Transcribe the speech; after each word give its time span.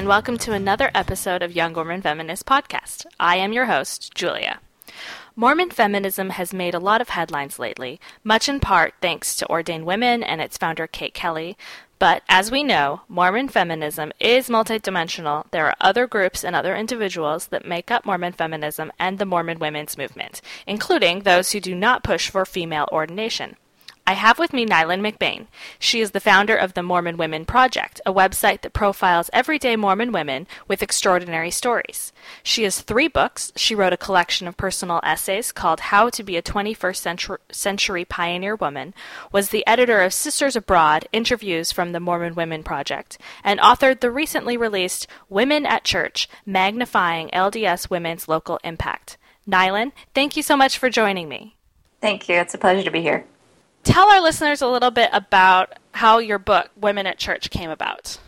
and 0.00 0.08
welcome 0.08 0.38
to 0.38 0.54
another 0.54 0.90
episode 0.94 1.42
of 1.42 1.52
Young 1.52 1.74
Mormon 1.74 2.00
Feminist 2.00 2.46
Podcast. 2.46 3.04
I 3.20 3.36
am 3.36 3.52
your 3.52 3.66
host, 3.66 4.14
Julia. 4.14 4.58
Mormon 5.36 5.68
feminism 5.68 6.30
has 6.30 6.54
made 6.54 6.74
a 6.74 6.78
lot 6.78 7.02
of 7.02 7.10
headlines 7.10 7.58
lately, 7.58 8.00
much 8.24 8.48
in 8.48 8.60
part 8.60 8.94
thanks 9.02 9.36
to 9.36 9.50
Ordained 9.50 9.84
Women 9.84 10.22
and 10.22 10.40
its 10.40 10.56
founder, 10.56 10.86
Kate 10.86 11.12
Kelly. 11.12 11.54
But 11.98 12.22
as 12.30 12.50
we 12.50 12.62
know, 12.64 13.02
Mormon 13.08 13.48
feminism 13.50 14.10
is 14.18 14.48
multidimensional. 14.48 15.44
There 15.50 15.66
are 15.66 15.76
other 15.82 16.06
groups 16.06 16.44
and 16.44 16.56
other 16.56 16.74
individuals 16.74 17.48
that 17.48 17.66
make 17.66 17.90
up 17.90 18.06
Mormon 18.06 18.32
feminism 18.32 18.90
and 18.98 19.18
the 19.18 19.26
Mormon 19.26 19.58
women's 19.58 19.98
movement, 19.98 20.40
including 20.66 21.24
those 21.24 21.52
who 21.52 21.60
do 21.60 21.74
not 21.74 22.02
push 22.02 22.30
for 22.30 22.46
female 22.46 22.88
ordination. 22.90 23.56
I 24.10 24.14
have 24.14 24.40
with 24.40 24.52
me 24.52 24.66
Neylan 24.66 25.08
McBaine. 25.08 25.46
She 25.78 26.00
is 26.00 26.10
the 26.10 26.18
founder 26.18 26.56
of 26.56 26.74
the 26.74 26.82
Mormon 26.82 27.16
Women 27.16 27.44
Project, 27.44 28.00
a 28.04 28.12
website 28.12 28.62
that 28.62 28.72
profiles 28.72 29.30
everyday 29.32 29.76
Mormon 29.76 30.10
women 30.10 30.48
with 30.66 30.82
extraordinary 30.82 31.52
stories. 31.52 32.12
She 32.42 32.64
has 32.64 32.80
three 32.80 33.06
books. 33.06 33.52
She 33.54 33.76
wrote 33.76 33.92
a 33.92 33.96
collection 33.96 34.48
of 34.48 34.56
personal 34.56 34.98
essays 35.04 35.52
called 35.52 35.78
How 35.78 36.10
to 36.10 36.24
Be 36.24 36.36
a 36.36 36.42
21st 36.42 37.38
Century, 37.52 38.04
Pioneer 38.04 38.56
Woman, 38.56 38.94
was 39.30 39.50
the 39.50 39.64
editor 39.64 40.00
of 40.00 40.12
Sisters 40.12 40.56
Abroad, 40.56 41.06
Interviews 41.12 41.70
from 41.70 41.92
the 41.92 42.00
Mormon 42.00 42.34
Women 42.34 42.64
Project, 42.64 43.16
and 43.44 43.60
authored 43.60 44.00
the 44.00 44.10
recently 44.10 44.56
released 44.56 45.06
Women 45.28 45.64
at 45.64 45.84
Church, 45.84 46.28
Magnifying 46.44 47.28
LDS 47.28 47.90
Women's 47.90 48.26
Local 48.26 48.58
Impact. 48.64 49.18
Neylan, 49.48 49.92
thank 50.16 50.36
you 50.36 50.42
so 50.42 50.56
much 50.56 50.78
for 50.78 50.90
joining 50.90 51.28
me. 51.28 51.54
Thank 52.00 52.28
you. 52.28 52.34
It's 52.34 52.54
a 52.54 52.58
pleasure 52.58 52.82
to 52.82 52.90
be 52.90 53.02
here 53.02 53.24
tell 53.84 54.08
our 54.08 54.20
listeners 54.20 54.62
a 54.62 54.68
little 54.68 54.90
bit 54.90 55.10
about 55.12 55.74
how 55.92 56.18
your 56.18 56.38
book, 56.38 56.70
Women 56.76 57.06
at 57.06 57.18
Church, 57.18 57.50
came 57.50 57.70
about. 57.70 58.18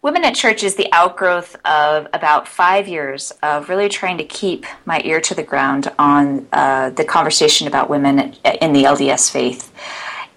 Women 0.00 0.24
at 0.24 0.36
Church 0.36 0.62
is 0.62 0.76
the 0.76 0.88
outgrowth 0.92 1.56
of 1.64 2.06
about 2.12 2.46
five 2.46 2.86
years 2.86 3.32
of 3.42 3.68
really 3.68 3.88
trying 3.88 4.18
to 4.18 4.24
keep 4.24 4.64
my 4.84 5.00
ear 5.04 5.20
to 5.22 5.34
the 5.34 5.42
ground 5.42 5.92
on 5.98 6.46
uh, 6.52 6.90
the 6.90 7.04
conversation 7.04 7.66
about 7.66 7.90
women 7.90 8.36
in 8.60 8.72
the 8.72 8.84
LDS 8.84 9.30
faith. 9.30 9.72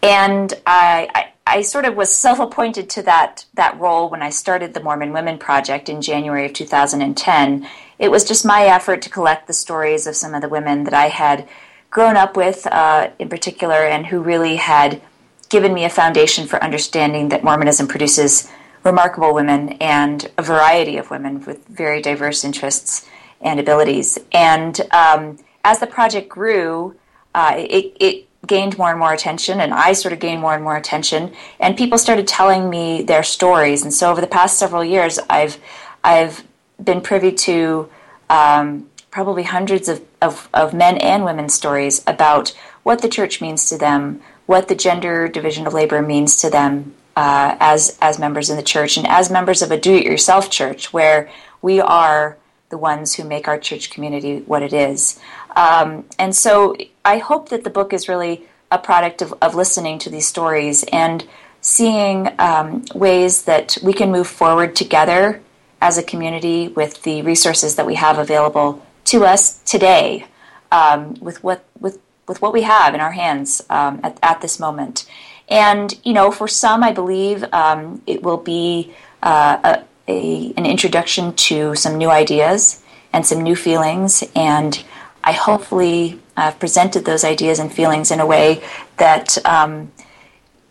And 0.02 0.52
I, 0.66 1.08
I, 1.14 1.34
I 1.46 1.62
sort 1.62 1.86
of 1.86 1.96
was 1.96 2.16
self 2.16 2.40
appointed 2.40 2.90
to 2.92 3.04
that, 3.04 3.46
that 3.54 3.80
role 3.80 4.10
when 4.10 4.24
I 4.24 4.32
started 4.32 4.74
the 4.74 4.82
Mormon 4.82 5.14
Women 5.14 5.38
Project 5.38 5.90
in 5.90 6.02
January 6.02 6.48
of 6.48 6.54
2010. 6.54 7.68
It 8.00 8.10
was 8.10 8.24
just 8.24 8.44
my 8.44 8.64
effort 8.64 9.04
to 9.04 9.12
collect 9.12 9.46
the 9.46 9.54
stories 9.54 10.08
of 10.08 10.16
some 10.16 10.34
of 10.34 10.42
the 10.42 10.50
women 10.50 10.86
that 10.86 10.96
I 10.96 11.10
had 11.10 11.48
grown 11.92 12.16
up 12.18 12.36
with 12.36 12.66
uh, 12.68 13.10
in 13.20 13.30
particular 13.30 13.76
and 13.76 14.08
who 14.08 14.22
really 14.22 14.56
had 14.56 15.02
given 15.50 15.74
me 15.74 15.84
a 15.84 15.90
foundation 15.90 16.48
for 16.48 16.64
understanding 16.64 17.30
that 17.30 17.44
Mormonism 17.44 17.88
produces 17.88 18.50
remarkable 18.84 19.34
women 19.34 19.74
and 19.82 20.32
a 20.38 20.42
variety 20.42 20.98
of 20.98 21.12
women 21.12 21.44
with 21.46 21.68
very 21.68 22.02
diverse 22.02 22.44
interests 22.44 23.08
and 23.42 23.60
abilities. 23.60 24.18
And 24.32 24.80
um, 24.92 25.38
as 25.64 25.80
the 25.80 25.88
project 25.88 26.30
grew, 26.30 26.96
uh, 27.36 27.54
it, 27.58 27.96
it, 28.00 28.28
gained 28.48 28.76
more 28.76 28.90
and 28.90 28.98
more 28.98 29.14
attention, 29.14 29.62
and 29.62 29.72
I 29.72 29.94
sort 29.94 30.14
of 30.14 30.20
gained 30.20 30.42
more 30.42 30.56
and 30.56 30.64
more 30.64 30.76
attention, 30.76 31.32
and 31.60 31.78
people 31.78 32.00
started 32.00 32.28
telling 32.28 32.72
me 32.72 33.04
their 33.04 33.22
stories. 33.22 33.84
And 33.84 33.94
so 33.94 34.10
over 34.10 34.20
the 34.20 34.26
past 34.26 34.58
several 34.58 34.84
years, 34.84 35.20
I've 35.30 35.60
I've 36.04 36.44
been 36.84 37.02
privy 37.02 37.34
to 37.34 37.88
um, 38.32 38.90
probably 39.12 39.44
hundreds 39.44 39.90
of, 39.90 40.02
of, 40.22 40.50
of 40.54 40.74
men 40.74 40.98
and 40.98 41.24
women's 41.26 41.54
stories 41.54 42.04
about 42.08 42.58
what 42.84 43.02
the 43.02 43.10
church 43.10 43.42
means 43.42 43.70
to 43.70 43.78
them, 43.78 44.22
what 44.46 44.68
the 44.68 44.76
gender 44.76 45.28
division 45.28 45.68
of 45.68 45.74
labor 45.74 46.02
means 46.02 46.38
to 46.38 46.50
them 46.50 46.96
uh, 47.16 47.56
as 47.60 47.98
as 48.02 48.18
members 48.18 48.50
in 48.50 48.56
the 48.56 48.64
church 48.64 48.98
and 48.98 49.06
as 49.06 49.30
members 49.30 49.62
of 49.62 49.70
a 49.70 49.78
do-it-yourself 49.78 50.50
church, 50.50 50.94
where 50.94 51.30
we 51.62 51.80
are 51.82 52.38
the 52.70 52.78
ones 52.78 53.16
who 53.16 53.24
make 53.26 53.50
our 53.50 53.60
church 53.60 53.90
community 53.90 54.40
what 54.40 54.64
it 54.64 54.72
is. 54.72 55.20
Um, 55.58 56.06
and 56.18 56.34
so, 56.34 56.78
I 57.04 57.18
hope 57.18 57.50
that 57.50 57.66
the 57.66 57.70
book 57.70 57.92
is 57.92 58.08
really 58.08 58.46
a 58.72 58.78
product 58.78 59.22
of, 59.22 59.34
of 59.42 59.56
listening 59.56 60.00
to 60.00 60.10
these 60.10 60.26
stories 60.26 60.86
and 60.94 61.28
seeing 61.60 62.30
um, 62.40 62.86
ways 62.96 63.44
that 63.44 63.78
we 63.84 63.92
can 63.92 64.10
move 64.10 64.28
forward 64.28 64.74
together 64.76 65.42
as 65.82 65.98
a 65.98 66.04
community 66.04 66.70
with 66.70 67.04
the 67.04 67.22
resources 67.24 67.76
that 67.76 67.86
we 67.86 67.96
have 67.96 68.18
available 68.18 68.82
to 69.12 69.26
us 69.26 69.60
today 69.64 70.26
um, 70.72 71.16
with 71.16 71.44
what 71.44 71.66
with 71.80 72.00
with 72.28 72.42
what 72.42 72.54
we 72.54 72.62
have 72.62 72.94
in 72.94 73.02
our 73.02 73.12
hands 73.12 73.62
um, 73.70 74.00
at, 74.04 74.18
at 74.24 74.42
this 74.42 74.58
moment. 74.58 75.06
And 75.50 76.00
you 76.06 76.14
know, 76.14 76.32
for 76.32 76.48
some, 76.48 76.82
I 76.82 76.94
believe 76.94 77.44
um, 77.54 78.02
it 78.08 78.24
will 78.24 78.38
be 78.38 78.94
uh, 79.22 79.58
a, 79.64 79.84
a, 80.08 80.54
an 80.56 80.66
introduction 80.66 81.34
to 81.34 81.76
some 81.76 81.98
new 81.98 82.10
ideas 82.10 82.82
and 83.12 83.26
some 83.26 83.42
new 83.42 83.58
feelings. 83.58 84.24
And 84.34 84.82
I 85.26 85.34
hopefully 85.34 86.22
uh, 86.38 86.52
presented 86.52 87.04
those 87.04 87.26
ideas 87.26 87.60
and 87.60 87.72
feelings 87.72 88.12
in 88.12 88.22
a 88.22 88.26
way 88.26 88.64
that 88.96 89.38
um, 89.46 89.92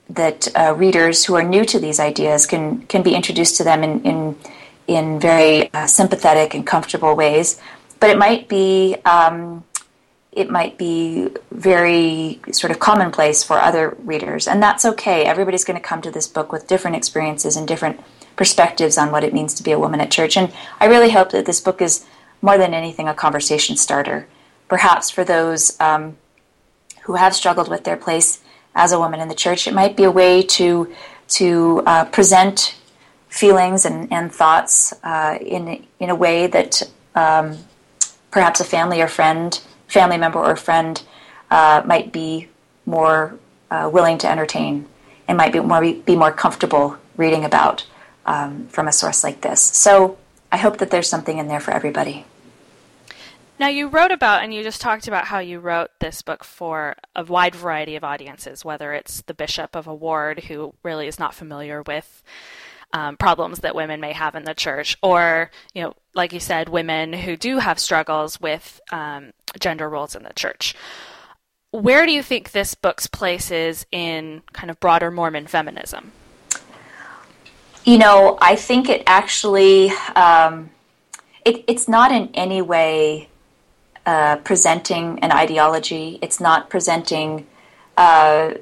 that 0.08 0.48
uh, 0.56 0.74
readers 0.74 1.26
who 1.26 1.34
are 1.34 1.44
new 1.44 1.66
to 1.66 1.78
these 1.78 2.00
ideas 2.00 2.46
can 2.46 2.86
can 2.86 3.02
be 3.02 3.14
introduced 3.14 3.58
to 3.58 3.64
them 3.64 3.84
in 3.84 4.02
in, 4.02 4.36
in 4.86 5.20
very 5.20 5.70
uh, 5.74 5.86
sympathetic 5.86 6.54
and 6.54 6.66
comfortable 6.66 7.14
ways 7.14 7.60
but 8.00 8.10
it 8.10 8.18
might 8.18 8.48
be 8.48 8.96
um, 9.04 9.64
it 10.32 10.50
might 10.50 10.78
be 10.78 11.28
very 11.50 12.40
sort 12.52 12.70
of 12.70 12.78
commonplace 12.78 13.42
for 13.42 13.58
other 13.58 13.96
readers, 14.04 14.48
and 14.48 14.62
that's 14.62 14.84
okay. 14.84 15.24
Everybody's 15.24 15.64
going 15.64 15.78
to 15.78 15.86
come 15.86 16.00
to 16.02 16.10
this 16.10 16.26
book 16.26 16.52
with 16.52 16.66
different 16.66 16.96
experiences 16.96 17.56
and 17.56 17.68
different 17.68 18.00
perspectives 18.36 18.96
on 18.96 19.10
what 19.10 19.24
it 19.24 19.34
means 19.34 19.54
to 19.54 19.62
be 19.62 19.72
a 19.72 19.78
woman 19.78 20.00
at 20.00 20.10
church. 20.10 20.36
And 20.36 20.52
I 20.80 20.86
really 20.86 21.10
hope 21.10 21.30
that 21.32 21.46
this 21.46 21.60
book 21.60 21.82
is 21.82 22.06
more 22.40 22.56
than 22.56 22.72
anything 22.72 23.08
a 23.08 23.14
conversation 23.14 23.76
starter, 23.76 24.28
perhaps 24.68 25.10
for 25.10 25.24
those 25.24 25.78
um, 25.80 26.16
who 27.02 27.16
have 27.16 27.34
struggled 27.34 27.68
with 27.68 27.84
their 27.84 27.96
place 27.96 28.40
as 28.74 28.92
a 28.92 28.98
woman 28.98 29.20
in 29.20 29.28
the 29.28 29.34
church. 29.34 29.66
It 29.66 29.74
might 29.74 29.96
be 29.96 30.04
a 30.04 30.10
way 30.10 30.42
to 30.42 30.92
to 31.28 31.82
uh, 31.86 32.04
present 32.06 32.76
feelings 33.28 33.84
and, 33.84 34.12
and 34.12 34.32
thoughts 34.32 34.94
uh, 35.02 35.38
in 35.40 35.86
in 35.98 36.08
a 36.08 36.14
way 36.14 36.46
that 36.46 36.82
um, 37.14 37.58
perhaps 38.30 38.60
a 38.60 38.64
family 38.64 39.00
or 39.00 39.08
friend, 39.08 39.60
family 39.88 40.18
member 40.18 40.38
or 40.38 40.56
friend 40.56 41.02
uh, 41.50 41.82
might 41.84 42.12
be 42.12 42.48
more 42.86 43.38
uh, 43.70 43.88
willing 43.92 44.18
to 44.18 44.30
entertain 44.30 44.86
and 45.28 45.36
might 45.36 45.52
be 45.52 45.60
more 45.60 45.80
be 45.80 46.16
more 46.16 46.32
comfortable 46.32 46.96
reading 47.16 47.44
about 47.44 47.86
um, 48.26 48.66
from 48.68 48.88
a 48.88 48.92
source 48.92 49.22
like 49.22 49.40
this. 49.42 49.60
So 49.60 50.18
I 50.50 50.56
hope 50.56 50.78
that 50.78 50.90
there's 50.90 51.08
something 51.08 51.38
in 51.38 51.48
there 51.48 51.60
for 51.60 51.70
everybody. 51.72 52.24
Now, 53.58 53.68
you 53.68 53.88
wrote 53.88 54.10
about, 54.10 54.42
and 54.42 54.54
you 54.54 54.62
just 54.62 54.80
talked 54.80 55.06
about 55.06 55.26
how 55.26 55.38
you 55.38 55.58
wrote 55.58 55.90
this 55.98 56.22
book 56.22 56.44
for 56.44 56.96
a 57.14 57.22
wide 57.22 57.54
variety 57.54 57.94
of 57.94 58.02
audiences, 58.02 58.64
whether 58.64 58.94
it's 58.94 59.20
the 59.20 59.34
bishop 59.34 59.76
of 59.76 59.86
a 59.86 59.94
ward 59.94 60.44
who 60.44 60.72
really 60.82 61.06
is 61.06 61.18
not 61.18 61.34
familiar 61.34 61.82
with 61.82 62.22
um, 62.92 63.16
problems 63.16 63.60
that 63.60 63.74
women 63.74 64.00
may 64.00 64.12
have 64.12 64.34
in 64.34 64.44
the 64.44 64.54
church, 64.54 64.96
or 65.02 65.50
you 65.74 65.82
know, 65.82 65.94
like 66.14 66.32
you 66.32 66.40
said, 66.40 66.68
women 66.68 67.12
who 67.12 67.36
do 67.36 67.58
have 67.58 67.78
struggles 67.78 68.40
with 68.40 68.80
um, 68.90 69.32
gender 69.58 69.88
roles 69.88 70.14
in 70.14 70.22
the 70.22 70.32
church. 70.34 70.74
Where 71.70 72.04
do 72.04 72.12
you 72.12 72.22
think 72.22 72.50
this 72.50 72.74
book's 72.74 73.06
place 73.06 73.50
is 73.50 73.86
in 73.92 74.42
kind 74.52 74.70
of 74.70 74.80
broader 74.80 75.10
Mormon 75.10 75.46
feminism? 75.46 76.12
You 77.84 77.98
know, 77.98 78.36
I 78.40 78.56
think 78.56 78.88
it 78.88 79.04
actually 79.06 79.90
um, 80.16 80.70
it, 81.44 81.64
it's 81.68 81.88
not 81.88 82.12
in 82.12 82.30
any 82.34 82.60
way 82.60 83.28
uh, 84.04 84.36
presenting 84.36 85.18
an 85.20 85.32
ideology. 85.32 86.18
It's 86.22 86.40
not 86.40 86.70
presenting 86.70 87.46
uh, 87.96 88.54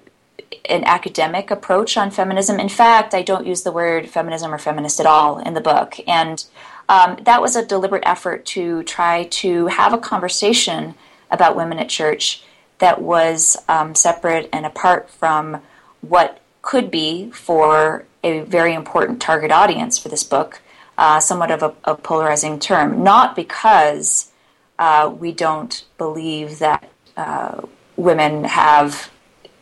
an 0.68 0.84
academic 0.84 1.50
approach 1.50 1.96
on 1.96 2.10
feminism. 2.10 2.60
In 2.60 2.68
fact, 2.68 3.14
I 3.14 3.22
don't 3.22 3.46
use 3.46 3.62
the 3.62 3.72
word 3.72 4.08
feminism 4.08 4.52
or 4.52 4.58
feminist 4.58 5.00
at 5.00 5.06
all 5.06 5.38
in 5.38 5.54
the 5.54 5.60
book. 5.60 5.96
And 6.06 6.44
um, 6.88 7.18
that 7.22 7.42
was 7.42 7.56
a 7.56 7.64
deliberate 7.64 8.04
effort 8.06 8.46
to 8.46 8.82
try 8.84 9.24
to 9.24 9.66
have 9.66 9.92
a 9.92 9.98
conversation 9.98 10.94
about 11.30 11.56
women 11.56 11.78
at 11.78 11.88
church 11.88 12.42
that 12.78 13.02
was 13.02 13.56
um, 13.68 13.94
separate 13.94 14.48
and 14.52 14.64
apart 14.64 15.10
from 15.10 15.60
what 16.00 16.40
could 16.62 16.90
be 16.90 17.30
for 17.30 18.04
a 18.22 18.40
very 18.40 18.74
important 18.74 19.20
target 19.20 19.50
audience 19.50 19.98
for 19.98 20.08
this 20.08 20.24
book, 20.24 20.60
uh, 20.96 21.20
somewhat 21.20 21.50
of 21.50 21.62
a, 21.62 21.74
a, 21.84 21.94
polarizing 21.94 22.58
term. 22.58 23.02
Not 23.02 23.36
because 23.36 24.30
uh, 24.78 25.12
we 25.16 25.32
don't 25.32 25.84
believe 25.96 26.58
that 26.58 26.90
uh, 27.16 27.62
women 27.96 28.44
have 28.44 29.10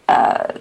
uh, 0.09 0.53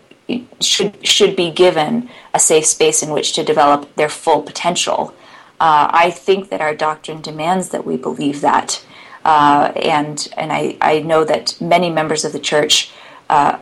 should 0.60 1.06
should 1.06 1.36
be 1.36 1.52
given 1.52 2.10
a 2.34 2.40
safe 2.40 2.66
space 2.66 3.04
in 3.04 3.12
which 3.12 3.34
to 3.34 3.44
develop 3.44 3.94
their 3.96 4.10
full 4.10 4.42
potential. 4.42 5.14
Uh, 5.60 5.88
I 5.92 6.12
think 6.12 6.50
that 6.50 6.62
our 6.62 6.76
doctrine 6.76 7.22
demands 7.22 7.70
that 7.70 7.86
we 7.86 7.96
believe 7.96 8.42
that, 8.42 8.84
uh, 9.24 9.72
and 9.76 10.28
and 10.36 10.52
I, 10.52 10.78
I 10.82 11.00
know 11.00 11.24
that 11.24 11.60
many 11.62 11.90
members 11.90 12.26
of 12.26 12.34
the 12.34 12.40
church 12.40 12.92
uh, 13.30 13.60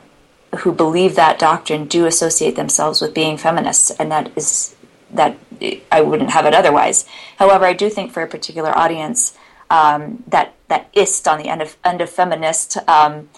who 0.60 0.72
believe 0.72 1.16
that 1.16 1.38
doctrine 1.38 1.86
do 1.86 2.06
associate 2.06 2.56
themselves 2.56 3.02
with 3.02 3.14
being 3.14 3.38
feminists, 3.38 3.92
and 3.92 4.12
that 4.12 4.32
is 4.36 4.76
that 5.12 5.38
I 5.92 6.02
wouldn't 6.02 6.32
have 6.32 6.46
it 6.46 6.54
otherwise. 6.56 7.06
However, 7.38 7.66
I 7.66 7.74
do 7.74 7.90
think 7.90 8.12
for 8.12 8.24
a 8.24 8.28
particular 8.28 8.76
audience, 8.76 9.38
um, 9.70 10.24
that 10.28 10.56
that 10.70 10.90
ist 10.94 11.28
on 11.28 11.38
the 11.38 11.50
end 11.50 11.62
of 11.62 11.78
end 11.84 12.02
of 12.02 12.10
feminist 12.10 12.78
um, 12.88 13.30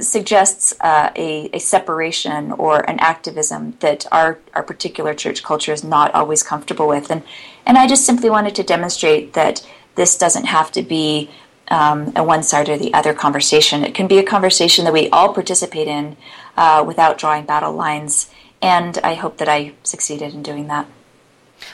suggests 0.00 0.74
uh, 0.80 1.10
a, 1.16 1.50
a 1.52 1.58
separation 1.58 2.52
or 2.52 2.88
an 2.88 2.98
activism 3.00 3.76
that 3.80 4.06
our 4.10 4.38
our 4.54 4.62
particular 4.62 5.14
church 5.14 5.42
culture 5.42 5.72
is 5.72 5.84
not 5.84 6.14
always 6.14 6.42
comfortable 6.42 6.88
with, 6.88 7.10
and 7.10 7.22
and 7.66 7.78
I 7.78 7.86
just 7.86 8.04
simply 8.04 8.30
wanted 8.30 8.54
to 8.56 8.62
demonstrate 8.62 9.34
that 9.34 9.66
this 9.94 10.18
doesn't 10.18 10.46
have 10.46 10.72
to 10.72 10.82
be 10.82 11.30
um, 11.68 12.12
a 12.16 12.24
one 12.24 12.42
side 12.42 12.68
or 12.68 12.76
the 12.76 12.92
other 12.94 13.14
conversation. 13.14 13.84
It 13.84 13.94
can 13.94 14.06
be 14.06 14.18
a 14.18 14.22
conversation 14.22 14.84
that 14.84 14.92
we 14.92 15.08
all 15.10 15.32
participate 15.32 15.88
in 15.88 16.16
uh, 16.56 16.84
without 16.86 17.18
drawing 17.18 17.44
battle 17.44 17.72
lines. 17.72 18.30
And 18.60 18.98
I 19.04 19.14
hope 19.14 19.38
that 19.38 19.48
I 19.48 19.74
succeeded 19.82 20.34
in 20.34 20.42
doing 20.42 20.68
that. 20.68 20.86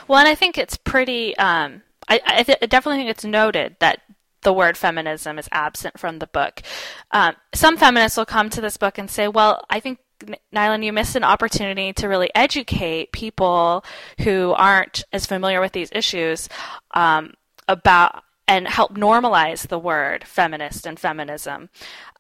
Well, 0.09 0.19
and 0.19 0.29
I 0.29 0.35
think 0.35 0.59
it's 0.59 0.77
pretty. 0.77 1.37
Um, 1.39 1.83
I, 2.09 2.21
I, 2.27 2.43
th- 2.43 2.59
I, 2.61 2.67
definitely 2.67 2.99
think 2.99 3.11
it's 3.11 3.25
noted 3.25 3.77
that 3.79 4.03
the 4.43 4.53
word 4.53 4.77
feminism 4.77 5.39
is 5.39 5.49
absent 5.53 5.99
from 5.99 6.19
the 6.19 6.27
book. 6.27 6.63
Um, 7.11 7.35
some 7.55 7.77
feminists 7.77 8.17
will 8.17 8.27
come 8.27 8.51
to 8.51 8.61
this 8.61 8.77
book 8.77 8.99
and 8.99 9.11
say, 9.11 9.29
"Well, 9.29 9.65
I 9.69 9.81
think 9.81 9.99
Neylan, 10.55 10.85
you 10.85 10.93
missed 10.93 11.17
an 11.17 11.25
opportunity 11.25 11.93
to 11.95 12.09
really 12.09 12.31
educate 12.35 13.13
people 13.13 13.85
who 14.21 14.53
aren't 14.53 15.05
as 15.13 15.27
familiar 15.27 15.61
with 15.61 15.73
these 15.73 15.91
issues 15.93 16.49
um, 16.95 17.35
about 17.69 18.23
and 18.47 18.67
help 18.67 18.95
normalize 18.95 19.69
the 19.69 19.79
word 19.79 20.25
feminist 20.25 20.87
and 20.87 20.99
feminism, 20.99 21.71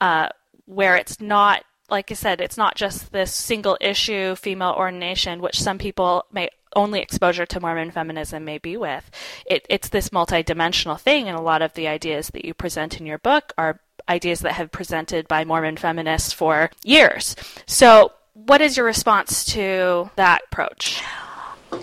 uh, 0.00 0.28
where 0.64 0.96
it's 0.96 1.20
not, 1.20 1.64
like 1.88 2.11
I 2.12 2.14
said, 2.14 2.40
it's 2.40 2.56
not 2.56 2.76
just 2.76 3.11
this 3.11 3.34
single 3.34 3.76
issue 3.81 4.37
female 4.37 4.75
ordination, 4.78 5.40
which 5.40 5.61
some 5.61 5.76
people 5.76 6.25
may 6.32 6.49
only 6.75 7.00
exposure 7.00 7.46
to 7.46 7.61
Mormon 7.61 7.90
feminism 7.90 8.44
may 8.44 8.58
be 8.58 8.76
with. 8.76 9.11
It, 9.46 9.67
it's 9.69 9.88
this 9.88 10.11
multidimensional 10.11 11.00
thing, 11.00 11.28
and 11.28 11.37
a 11.37 11.43
lot 11.43 11.62
of 11.62 11.75
the 11.75 11.88
ideas 11.88 12.28
that 12.28 12.44
you 12.44 12.55
present 12.55 13.00
in 13.00 13.06
your 13.06 13.19
book 13.19 13.52
are 13.58 13.81
ideas 14.08 14.40
that 14.40 14.52
have 14.52 14.72
presented 14.72 15.28
by 15.28 15.44
Mormon 15.44 15.76
feminists 15.76 16.32
for 16.32 16.70
years. 16.84 17.37
So, 17.67 18.12
what 18.34 18.61
is 18.61 18.76
your 18.76 18.87
response 18.87 19.44
to 19.46 20.11
that 20.17 20.43
approach? 20.50 21.02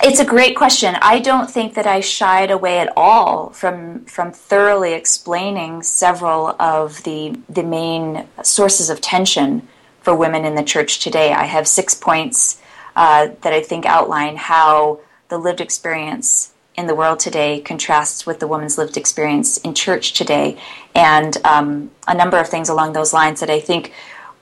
It's 0.04 0.20
a 0.20 0.26
great 0.26 0.56
question. 0.56 0.96
I 1.02 1.20
don't 1.20 1.50
think 1.50 1.76
that 1.76 1.88
I 1.88 2.02
shied 2.02 2.52
away 2.52 2.80
at 2.80 2.92
all 2.98 3.52
from 3.52 4.06
from 4.06 4.32
thoroughly 4.32 4.94
explaining 4.94 5.84
several 5.84 6.56
of 6.60 7.04
the 7.04 7.40
the 7.50 7.64
main 7.64 8.28
sources 8.44 8.90
of 8.90 9.00
tension 9.00 9.68
for 10.02 10.16
women 10.16 10.46
in 10.46 10.56
the 10.56 10.64
church 10.64 11.00
today. 11.00 11.32
I 11.32 11.46
have 11.46 11.68
six 11.68 11.96
points 11.96 12.62
uh, 12.98 13.30
that 13.42 13.54
I 13.54 13.62
think 13.62 13.86
outline 13.86 14.36
how 14.36 15.00
the 15.30 15.38
lived 15.38 15.62
experience 15.62 16.54
in 16.76 16.88
the 16.88 16.96
world 16.96 17.20
today 17.20 17.62
contrasts 17.62 18.26
with 18.26 18.40
the 18.40 18.48
woman's 18.48 18.78
lived 18.78 18.98
experience 18.98 19.58
in 19.58 19.76
church 19.76 20.14
today, 20.14 20.60
and 20.96 21.38
um, 21.46 21.92
a 22.08 22.16
number 22.16 22.38
of 22.38 22.50
things 22.50 22.70
along 22.70 22.94
those 22.94 23.14
lines 23.14 23.40
that 23.40 23.52
I 23.52 23.60
think 23.60 23.94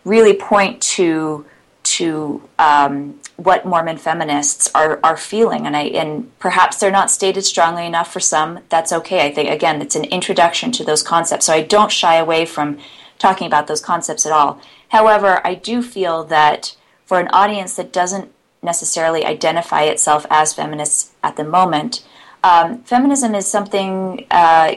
really 0.06 0.34
point 0.34 0.82
to 0.82 1.46
to 1.84 2.42
um, 2.58 3.20
what 3.36 3.66
Mormon 3.66 3.98
feminists 3.98 4.72
are, 4.74 5.00
are 5.04 5.18
feeling, 5.18 5.68
and 5.68 5.76
I 5.76 5.84
and 5.84 6.32
perhaps 6.40 6.78
they're 6.78 6.90
not 6.92 7.12
stated 7.12 7.44
strongly 7.44 7.86
enough 7.86 8.12
for 8.12 8.22
some. 8.22 8.60
That's 8.70 8.94
okay. 8.94 9.26
I 9.28 9.34
think 9.34 9.50
again, 9.50 9.82
it's 9.82 9.98
an 9.98 10.06
introduction 10.06 10.72
to 10.74 10.86
those 10.86 11.04
concepts, 11.04 11.46
so 11.46 11.54
I 11.54 11.62
don't 11.62 11.92
shy 11.92 12.16
away 12.16 12.46
from 12.46 12.78
talking 13.20 13.48
about 13.48 13.68
those 13.68 13.82
concepts 13.82 14.26
at 14.26 14.32
all. 14.32 14.62
However, 14.90 15.42
I 15.46 15.56
do 15.56 15.82
feel 15.82 16.24
that 16.26 16.76
for 17.06 17.20
an 17.20 17.28
audience 17.30 17.76
that 17.76 17.92
doesn't 17.92 18.32
necessarily 18.66 19.24
identify 19.24 19.84
itself 19.84 20.26
as 20.30 20.54
feminists 20.54 21.14
at 21.24 21.38
the 21.38 21.44
moment, 21.44 22.06
um, 22.44 22.84
feminism 22.84 23.34
is 23.34 23.48
something 23.48 24.26
uh, 24.30 24.76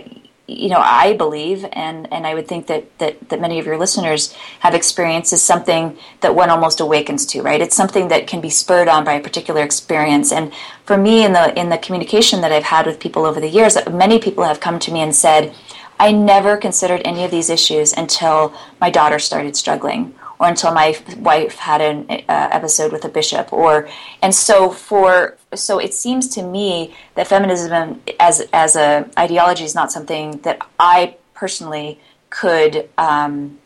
you 0.48 0.70
know, 0.70 0.80
I 0.80 1.12
believe, 1.12 1.66
and, 1.72 2.10
and 2.10 2.26
I 2.26 2.32
would 2.32 2.48
think 2.48 2.68
that, 2.68 2.98
that, 2.98 3.28
that 3.28 3.38
many 3.38 3.58
of 3.58 3.66
your 3.66 3.76
listeners 3.76 4.32
have 4.60 4.74
experienced, 4.74 5.34
is 5.34 5.42
something 5.42 5.98
that 6.20 6.34
one 6.34 6.48
almost 6.48 6.80
awakens 6.80 7.26
to, 7.26 7.42
right? 7.42 7.60
It's 7.60 7.76
something 7.76 8.08
that 8.08 8.26
can 8.26 8.40
be 8.40 8.48
spurred 8.48 8.88
on 8.88 9.04
by 9.04 9.12
a 9.12 9.20
particular 9.20 9.62
experience. 9.62 10.32
And 10.32 10.50
for 10.86 10.96
me, 10.96 11.22
in 11.22 11.34
the 11.34 11.56
in 11.58 11.68
the 11.68 11.76
communication 11.76 12.40
that 12.40 12.50
I've 12.50 12.64
had 12.64 12.86
with 12.86 12.98
people 12.98 13.26
over 13.26 13.40
the 13.40 13.48
years, 13.48 13.76
many 13.90 14.18
people 14.18 14.42
have 14.44 14.58
come 14.58 14.78
to 14.78 14.90
me 14.90 15.00
and 15.00 15.14
said, 15.14 15.54
I 16.00 16.12
never 16.12 16.56
considered 16.56 17.02
any 17.04 17.24
of 17.24 17.30
these 17.30 17.50
issues 17.50 17.92
until 17.92 18.54
my 18.80 18.88
daughter 18.88 19.18
started 19.18 19.54
struggling, 19.54 20.14
or 20.38 20.48
until 20.48 20.72
my 20.72 20.96
wife 21.18 21.56
had 21.56 21.80
an 21.80 22.06
uh, 22.10 22.48
episode 22.52 22.92
with 22.92 23.04
a 23.04 23.08
bishop 23.08 23.52
or 23.52 23.88
and 24.22 24.34
so 24.34 24.70
for 24.70 25.36
so 25.54 25.78
it 25.78 25.94
seems 25.94 26.28
to 26.28 26.42
me 26.42 26.94
that 27.14 27.26
feminism 27.26 28.00
as 28.20 28.46
as 28.52 28.76
a 28.76 29.08
ideology 29.18 29.64
is 29.64 29.74
not 29.74 29.90
something 29.90 30.38
that 30.38 30.58
I 30.78 31.16
personally 31.34 32.00
could 32.30 32.88
um, 32.98 33.58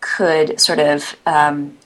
could 0.00 0.60
sort 0.60 0.78
of 0.78 1.16
um, 1.26 1.76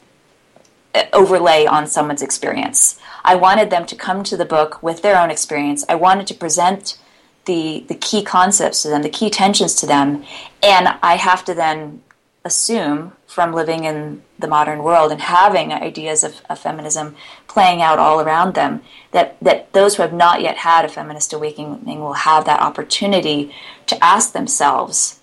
overlay 1.12 1.67
on 1.67 1.87
someone's 1.87 2.23
experience. 2.23 3.00
I 3.25 3.35
wanted 3.35 3.70
them 3.70 3.87
to 3.87 3.97
come 3.97 4.23
to 4.25 4.37
the 4.37 4.44
book 4.44 4.82
with 4.82 5.03
their 5.03 5.20
own 5.20 5.31
experience. 5.31 5.85
I 5.88 5.94
wanted 5.94 6.27
to 6.29 6.35
present 6.35 6.99
the 7.47 7.85
the 7.88 7.94
key 7.94 8.23
concepts 8.23 8.82
to 8.82 8.88
them, 8.88 9.03
the 9.03 9.11
key 9.11 9.31
tensions 9.31 9.75
to 9.77 9.87
them, 9.87 10.25
and 10.62 10.88
I 11.03 11.17
have 11.17 11.44
to 11.47 11.55
then 11.55 12.03
assume 12.44 13.12
from 13.35 13.53
living 13.53 13.83
in 13.83 14.23
the 14.39 14.47
modern 14.47 14.81
world 14.85 15.11
and 15.11 15.21
having 15.21 15.73
ideas 15.73 16.23
of, 16.23 16.41
of, 16.49 16.57
feminism 16.57 17.17
playing 17.49 17.83
out 17.83 17.99
all 17.99 18.21
around 18.21 18.55
them 18.55 18.81
that, 19.11 19.37
that 19.43 19.73
those 19.73 19.97
who 19.97 20.03
have 20.03 20.13
not 20.13 20.41
yet 20.41 20.59
had 20.59 20.85
a 20.85 20.89
feminist 20.89 21.33
awakening 21.33 21.99
will 21.99 22.13
have 22.13 22.45
that 22.45 22.61
opportunity 22.61 23.53
to 23.87 24.05
ask 24.05 24.33
themselves 24.33 25.19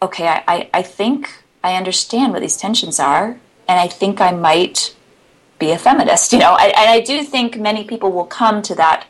okay 0.00 0.28
I, 0.28 0.44
I, 0.46 0.70
I 0.72 0.82
think 0.82 1.42
i 1.64 1.74
understand 1.74 2.32
what 2.32 2.42
these 2.42 2.56
tensions 2.56 3.00
are 3.00 3.40
and 3.66 3.80
i 3.80 3.88
think 3.88 4.20
i 4.20 4.30
might 4.30 4.94
be 5.58 5.72
a 5.72 5.78
feminist 5.78 6.32
you 6.34 6.38
know? 6.38 6.56
And 6.56 6.72
i 6.76 7.00
do 7.00 7.24
think 7.24 7.58
many 7.58 7.82
people 7.82 8.12
will 8.12 8.24
come 8.24 8.62
to 8.62 8.74
that 8.76 9.08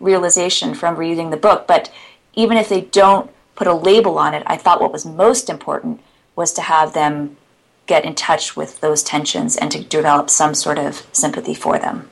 realization 0.00 0.72
from 0.72 0.96
reading 0.96 1.28
the 1.28 1.36
book 1.36 1.66
but 1.66 1.92
even 2.32 2.56
if 2.56 2.70
they 2.70 2.80
don't 2.80 3.30
put 3.56 3.66
a 3.66 3.74
label 3.74 4.18
on 4.18 4.32
it 4.32 4.42
i 4.46 4.56
thought 4.56 4.80
what 4.80 4.90
was 4.90 5.04
most 5.04 5.50
important 5.50 6.00
was 6.34 6.50
to 6.54 6.62
have 6.62 6.94
them 6.94 7.36
get 7.86 8.04
in 8.04 8.14
touch 8.14 8.56
with 8.56 8.80
those 8.80 9.02
tensions 9.02 9.56
and 9.56 9.70
to 9.72 9.82
develop 9.84 10.30
some 10.30 10.54
sort 10.54 10.78
of 10.78 11.06
sympathy 11.12 11.54
for 11.54 11.78
them. 11.78 12.08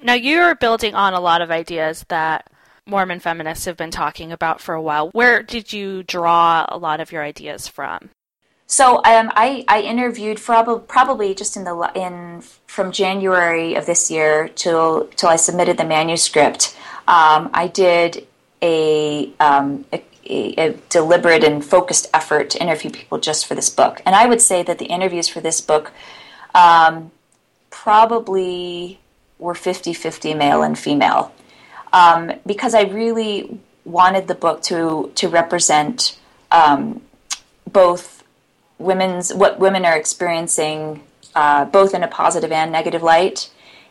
Now, 0.00 0.14
you're 0.14 0.54
building 0.54 0.94
on 0.94 1.14
a 1.14 1.20
lot 1.20 1.42
of 1.42 1.50
ideas 1.50 2.04
that 2.08 2.50
Mormon 2.86 3.18
feminists 3.18 3.64
have 3.64 3.76
been 3.76 3.90
talking 3.90 4.30
about 4.30 4.60
for 4.60 4.74
a 4.74 4.82
while. 4.82 5.10
Where 5.10 5.42
did 5.42 5.72
you 5.72 6.02
draw 6.04 6.66
a 6.68 6.78
lot 6.78 7.00
of 7.00 7.10
your 7.10 7.22
ideas 7.22 7.66
from? 7.66 8.10
So 8.68 8.96
um, 8.96 9.30
I, 9.34 9.64
I 9.68 9.82
interviewed 9.82 10.40
prob- 10.40 10.88
probably 10.88 11.34
just 11.34 11.56
in 11.56 11.64
the 11.64 11.90
in 11.94 12.42
from 12.66 12.90
January 12.90 13.74
of 13.74 13.86
this 13.86 14.10
year 14.10 14.48
till 14.48 15.06
till 15.16 15.28
I 15.28 15.36
submitted 15.36 15.76
the 15.76 15.84
manuscript. 15.84 16.76
Um, 17.06 17.50
I 17.54 17.68
did 17.68 18.26
a, 18.62 19.32
um, 19.38 19.84
a, 19.92 20.02
a, 20.28 20.74
deliberate 20.88 21.44
and 21.44 21.64
focused 21.64 22.08
effort 22.12 22.50
to 22.50 22.62
interview 22.62 22.90
people 22.90 23.18
just 23.18 23.46
for 23.46 23.54
this 23.54 23.70
book. 23.70 24.02
And 24.06 24.14
I 24.14 24.26
would 24.26 24.40
say 24.40 24.62
that 24.62 24.78
the 24.78 24.86
interviews 24.86 25.28
for 25.28 25.40
this 25.40 25.60
book 25.60 25.92
um, 26.54 27.10
probably 27.70 29.00
were 29.38 29.54
50 29.54 29.92
50 29.92 30.34
male 30.34 30.62
and 30.62 30.78
female 30.78 31.32
um, 31.92 32.32
because 32.46 32.74
I 32.74 32.82
really 32.82 33.60
wanted 33.84 34.28
the 34.28 34.34
book 34.34 34.62
to, 34.62 35.12
to 35.14 35.28
represent 35.28 36.18
um, 36.50 37.02
both 37.70 38.24
women's 38.78 39.32
what 39.32 39.58
women 39.58 39.84
are 39.84 39.96
experiencing 39.96 41.02
uh, 41.34 41.64
both 41.66 41.94
in 41.94 42.02
a 42.02 42.08
positive 42.08 42.52
and 42.52 42.72
negative 42.72 43.02
light 43.02 43.50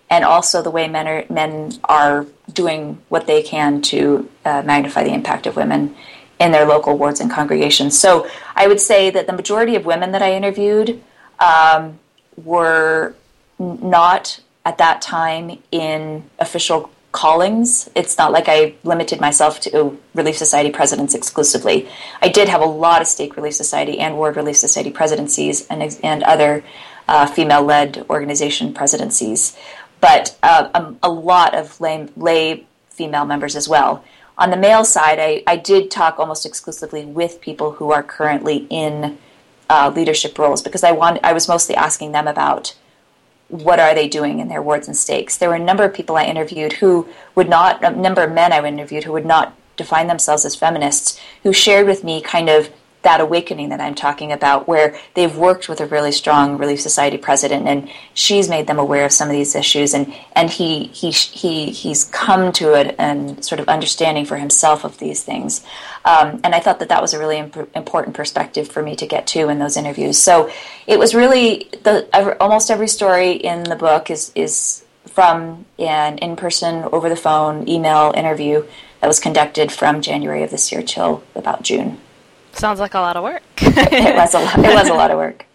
and 0.10 0.24
also 0.24 0.62
the 0.62 0.70
way 0.70 0.88
men 0.88 1.08
are, 1.08 1.25
men 1.30 1.72
are 1.86 2.25
doing 2.51 3.01
what 3.10 3.27
they 3.27 3.42
can 3.42 3.82
to 3.82 4.30
uh, 4.46 4.62
magnify 4.63 5.04
the 5.04 5.13
impact 5.13 5.48
of 5.48 5.56
women 5.56 5.96
in 6.39 6.51
their 6.51 6.65
local 6.65 6.98
wards 6.98 7.20
and 7.20 7.32
congregations. 7.32 7.98
So 7.98 8.27
I 8.56 8.68
would 8.68 8.80
say 8.80 9.10
that 9.10 9.27
the 9.27 9.34
majority 9.34 9.75
of 9.75 9.86
women 9.86 10.12
that 10.12 10.22
I 10.22 10.34
interviewed 10.34 11.01
um, 11.39 12.00
were 12.44 13.15
not 13.60 14.39
at 14.65 14.77
that 14.80 15.01
time 15.01 15.60
in 15.72 16.30
official 16.39 16.89
callings. 17.12 17.89
It's 17.96 18.18
not 18.18 18.34
like 18.34 18.46
I 18.50 18.75
limited 18.84 19.22
myself 19.22 19.62
to 19.62 19.98
Relief 20.13 20.36
Society 20.36 20.70
presidents 20.70 21.15
exclusively. 21.15 21.88
I 22.22 22.27
did 22.27 22.50
have 22.50 22.62
a 22.62 22.65
lot 22.65 23.01
of 23.01 23.08
stake 23.08 23.38
Relief 23.38 23.54
Society 23.54 24.00
and 24.00 24.18
Ward 24.18 24.36
Relief 24.36 24.58
Society 24.58 24.92
presidencies 24.92 25.65
and, 25.68 25.98
and 26.04 26.24
other 26.24 26.65
uh, 27.08 27.25
female 27.25 27.63
led 27.63 28.06
organization 28.10 28.74
presidencies, 28.74 29.56
but 30.01 30.38
uh, 30.44 30.70
a, 30.74 31.08
a, 31.08 31.10
lot 31.10 31.56
of 31.56 31.80
lay, 31.80 32.10
lay 32.18 32.65
female 32.89 33.25
members 33.25 33.56
as 33.56 33.70
well 33.70 34.04
on 34.38 34.50
the 34.50 34.58
male 34.58 34.84
side, 34.84 35.20
I, 35.20 35.44
I 35.48 35.56
did 35.56 35.89
talk 35.89 36.20
almost 36.20 36.46
exclusively 36.46 37.06
with 37.06 37.42
people 37.42 37.74
who 37.74 37.92
are 37.92 38.04
currently 38.04 38.68
in 38.70 39.18
uh, 39.70 39.92
leadership 39.96 40.38
roles 40.38 40.62
because 40.62 40.84
I 40.84 40.92
want 40.92 41.20
I 41.24 41.34
was 41.34 41.48
mostly 41.48 41.75
asking 41.75 42.12
them 42.12 42.27
about 42.27 42.75
what 43.48 43.80
are 43.80 43.94
they 43.96 44.08
doing 44.08 44.39
in 44.39 44.48
their 44.48 44.62
wards 44.62 44.88
and 44.88 44.98
stakes. 44.98 45.38
There 45.38 45.50
were 45.50 45.56
a 45.56 45.60
number 45.60 45.84
of 45.84 45.94
people 45.94 46.18
I 46.18 46.25
interviewed 46.25 46.74
who 46.74 47.08
would 47.36 47.50
not, 47.50 47.84
a 47.84 47.92
number 47.92 48.24
of 48.24 48.32
men 48.32 48.51
I 48.51 48.65
interviewed 48.65 49.04
who 49.04 49.13
would 49.13 49.25
not 49.25 49.56
define 49.77 50.08
themselves 50.08 50.46
as 50.46 50.56
feminists, 50.56 51.20
who 51.44 51.54
shared 51.54 51.88
with 51.88 52.04
me 52.04 52.22
kind 52.22 52.50
of 52.50 52.70
that 53.05 53.21
awakening 53.21 53.69
that 53.69 53.79
I'm 53.79 53.95
talking 53.95 54.31
about, 54.31 54.67
where 54.67 54.97
they've 55.13 55.35
worked 55.38 55.69
with 55.69 55.79
a 55.79 55.85
really 55.85 56.12
strong 56.12 56.57
Relief 56.57 56.81
Society 56.81 57.17
president, 57.17 57.67
and 57.67 57.89
she's 58.13 58.50
made 58.50 58.67
them 58.67 58.79
aware 58.79 59.05
of 59.05 59.12
some 59.12 59.29
of 59.29 59.33
these 59.33 59.55
issues, 59.55 59.93
and 59.93 60.13
and 60.33 60.50
he 60.50 60.85
he 60.88 61.12
he 61.12 61.71
he's 61.71 62.03
come 62.03 62.51
to 62.53 62.74
it 62.74 62.95
and 62.97 63.45
sort 63.45 63.62
of 63.62 63.69
understanding 63.69 64.25
for 64.25 64.38
himself 64.38 64.83
of 64.83 64.97
these 64.97 65.24
things, 65.24 65.63
um, 66.03 66.41
and 66.43 66.53
I 66.53 66.59
thought 66.59 66.79
that 66.79 66.89
that 66.89 67.01
was 67.01 67.13
a 67.13 67.19
really 67.19 67.38
imp- 67.38 67.69
important 67.75 68.15
perspective 68.15 68.67
for 68.67 68.81
me 68.81 68.95
to 68.97 69.05
get 69.05 69.27
to 69.27 69.50
in 69.50 69.59
those 69.59 69.77
interviews. 69.77 70.17
So 70.17 70.51
it 70.88 71.00
was 71.00 71.15
really 71.15 71.69
the 71.83 72.35
almost 72.41 72.69
every 72.69 72.88
story 72.88 73.31
in 73.33 73.63
the 73.63 73.75
book 73.75 74.09
is 74.09 74.31
is 74.35 74.83
from 75.05 75.65
an 75.77 76.17
in 76.17 76.35
person, 76.35 76.83
over 76.91 77.07
the 77.07 77.15
phone, 77.15 77.69
email 77.69 78.12
interview 78.17 78.65
that 79.00 79.07
was 79.07 79.19
conducted 79.19 79.71
from 79.71 80.01
January 80.01 80.41
of 80.43 80.50
this 80.50 80.71
year 80.71 80.81
till 80.81 81.24
about 81.35 81.62
June. 81.62 82.00
Sounds 82.55 82.79
like 82.79 82.93
a 82.93 83.00
lot 83.00 83.17
of 83.17 83.24
work. 83.24 83.43
it 83.57 84.15
was 84.15 84.33
a 84.33 84.39
lot, 84.39 84.59
it 84.59 84.74
was 84.74 84.88
a 84.88 84.93
lot 84.93 85.12
of 85.12 85.17
work. 85.17 85.45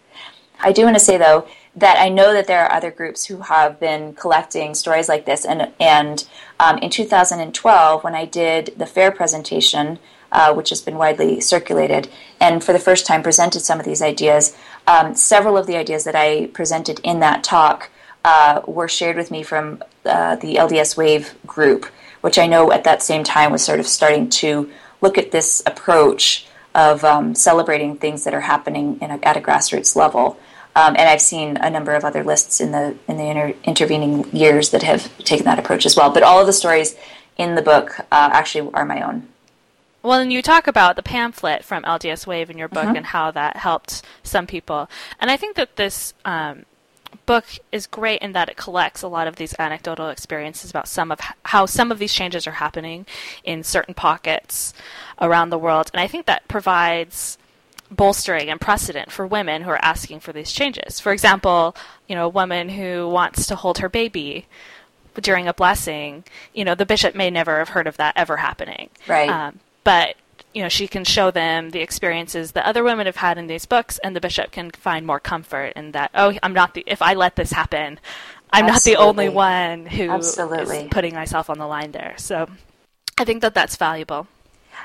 I 0.59 0.71
do 0.71 0.83
want 0.83 0.95
to 0.95 1.03
say 1.03 1.17
though 1.17 1.47
that 1.75 1.97
I 1.97 2.09
know 2.09 2.31
that 2.31 2.45
there 2.45 2.63
are 2.63 2.71
other 2.71 2.91
groups 2.91 3.25
who 3.25 3.41
have 3.41 3.79
been 3.79 4.13
collecting 4.13 4.75
stories 4.75 5.09
like 5.09 5.25
this, 5.25 5.43
and 5.43 5.71
and 5.79 6.27
um, 6.59 6.77
in 6.77 6.91
2012 6.91 8.03
when 8.03 8.13
I 8.13 8.25
did 8.25 8.75
the 8.77 8.85
fair 8.85 9.09
presentation, 9.09 9.97
uh, 10.31 10.53
which 10.53 10.69
has 10.69 10.81
been 10.81 10.95
widely 10.95 11.41
circulated, 11.41 12.07
and 12.39 12.63
for 12.63 12.71
the 12.71 12.79
first 12.79 13.07
time 13.07 13.23
presented 13.23 13.61
some 13.61 13.79
of 13.79 13.85
these 13.85 14.03
ideas. 14.03 14.55
Um, 14.85 15.15
several 15.15 15.57
of 15.57 15.65
the 15.65 15.77
ideas 15.77 16.03
that 16.03 16.15
I 16.15 16.47
presented 16.53 16.99
in 17.03 17.19
that 17.21 17.43
talk 17.43 17.89
uh, 18.23 18.61
were 18.67 18.87
shared 18.87 19.17
with 19.17 19.31
me 19.31 19.41
from 19.41 19.83
uh, 20.05 20.35
the 20.35 20.55
LDS 20.55 20.97
Wave 20.97 21.33
group, 21.47 21.87
which 22.21 22.37
I 22.37 22.45
know 22.45 22.71
at 22.71 22.83
that 22.83 23.01
same 23.01 23.23
time 23.23 23.51
was 23.51 23.63
sort 23.63 23.79
of 23.79 23.87
starting 23.87 24.29
to 24.29 24.69
look 25.01 25.17
at 25.17 25.31
this 25.31 25.63
approach 25.65 26.45
of 26.73 27.03
um, 27.03 27.35
celebrating 27.35 27.97
things 27.97 28.23
that 28.23 28.33
are 28.33 28.41
happening 28.41 28.97
a, 29.01 29.19
at 29.25 29.37
a 29.37 29.41
grassroots 29.41 29.95
level. 29.95 30.39
Um, 30.75 30.95
and 30.95 31.09
I've 31.09 31.21
seen 31.21 31.57
a 31.57 31.69
number 31.69 31.93
of 31.93 32.05
other 32.05 32.23
lists 32.23 32.61
in 32.61 32.71
the 32.71 32.95
in 33.07 33.17
the 33.17 33.25
inter- 33.25 33.53
intervening 33.65 34.33
years 34.35 34.69
that 34.69 34.83
have 34.83 35.15
taken 35.19 35.45
that 35.45 35.59
approach 35.59 35.85
as 35.85 35.97
well. 35.97 36.11
But 36.11 36.23
all 36.23 36.39
of 36.39 36.47
the 36.47 36.53
stories 36.53 36.95
in 37.37 37.55
the 37.55 37.61
book 37.61 37.99
uh, 37.99 38.29
actually 38.31 38.71
are 38.73 38.85
my 38.85 39.01
own. 39.01 39.27
Well, 40.03 40.19
and 40.19 40.33
you 40.33 40.41
talk 40.41 40.67
about 40.67 40.95
the 40.95 41.03
pamphlet 41.03 41.63
from 41.63 41.83
LDS 41.83 42.25
Wave 42.25 42.49
in 42.49 42.57
your 42.57 42.67
book 42.67 42.85
uh-huh. 42.85 42.93
and 42.97 43.05
how 43.05 43.31
that 43.31 43.57
helped 43.57 44.01
some 44.23 44.47
people. 44.47 44.89
And 45.19 45.29
I 45.29 45.37
think 45.37 45.55
that 45.57 45.75
this 45.75 46.13
um, 46.25 46.65
book 47.25 47.45
is 47.71 47.87
great 47.87 48.21
in 48.21 48.33
that 48.33 48.49
it 48.49 48.57
collects 48.57 49.01
a 49.01 49.07
lot 49.07 49.27
of 49.27 49.35
these 49.35 49.55
anecdotal 49.59 50.09
experiences 50.09 50.69
about 50.69 50.87
some 50.87 51.11
of 51.11 51.19
how 51.45 51.65
some 51.65 51.91
of 51.91 51.99
these 51.99 52.13
changes 52.13 52.47
are 52.47 52.51
happening 52.51 53.05
in 53.43 53.63
certain 53.63 53.93
pockets 53.93 54.73
around 55.19 55.49
the 55.49 55.57
world. 55.57 55.89
And 55.93 56.01
I 56.01 56.07
think 56.07 56.25
that 56.25 56.47
provides 56.47 57.37
bolstering 57.89 58.49
and 58.49 58.59
precedent 58.59 59.11
for 59.11 59.27
women 59.27 59.63
who 59.63 59.69
are 59.69 59.83
asking 59.83 60.21
for 60.21 60.31
these 60.31 60.51
changes. 60.51 60.99
For 60.99 61.11
example, 61.11 61.75
you 62.07 62.15
know, 62.15 62.25
a 62.25 62.29
woman 62.29 62.69
who 62.69 63.07
wants 63.07 63.47
to 63.47 63.55
hold 63.55 63.79
her 63.79 63.89
baby 63.89 64.47
during 65.19 65.47
a 65.47 65.53
blessing, 65.53 66.23
you 66.53 66.63
know, 66.63 66.73
the 66.73 66.85
bishop 66.85 67.15
may 67.15 67.29
never 67.29 67.59
have 67.59 67.69
heard 67.69 67.87
of 67.87 67.97
that 67.97 68.13
ever 68.15 68.37
happening. 68.37 68.89
Right. 69.07 69.29
Um, 69.29 69.59
but 69.83 70.15
you 70.53 70.61
know, 70.61 70.69
she 70.69 70.87
can 70.87 71.03
show 71.03 71.31
them 71.31 71.69
the 71.69 71.79
experiences 71.79 72.51
that 72.53 72.65
other 72.65 72.83
women 72.83 73.05
have 73.05 73.17
had 73.17 73.37
in 73.37 73.47
these 73.47 73.65
books, 73.65 73.97
and 73.99 74.15
the 74.15 74.21
bishop 74.21 74.51
can 74.51 74.71
find 74.71 75.05
more 75.05 75.19
comfort 75.19 75.73
in 75.75 75.91
that. 75.91 76.11
Oh, 76.13 76.33
I'm 76.43 76.53
not 76.53 76.73
the. 76.73 76.83
If 76.85 77.01
I 77.01 77.13
let 77.13 77.35
this 77.35 77.51
happen, 77.51 77.99
I'm 78.51 78.65
Absolutely. 78.65 78.93
not 78.93 78.99
the 78.99 79.09
only 79.09 79.29
one 79.29 79.85
who 79.85 80.09
Absolutely. 80.09 80.77
is 80.77 80.87
putting 80.91 81.13
myself 81.13 81.49
on 81.49 81.57
the 81.57 81.67
line 81.67 81.91
there. 81.91 82.15
So, 82.17 82.49
I 83.17 83.23
think 83.23 83.41
that 83.41 83.53
that's 83.53 83.77
valuable. 83.77 84.27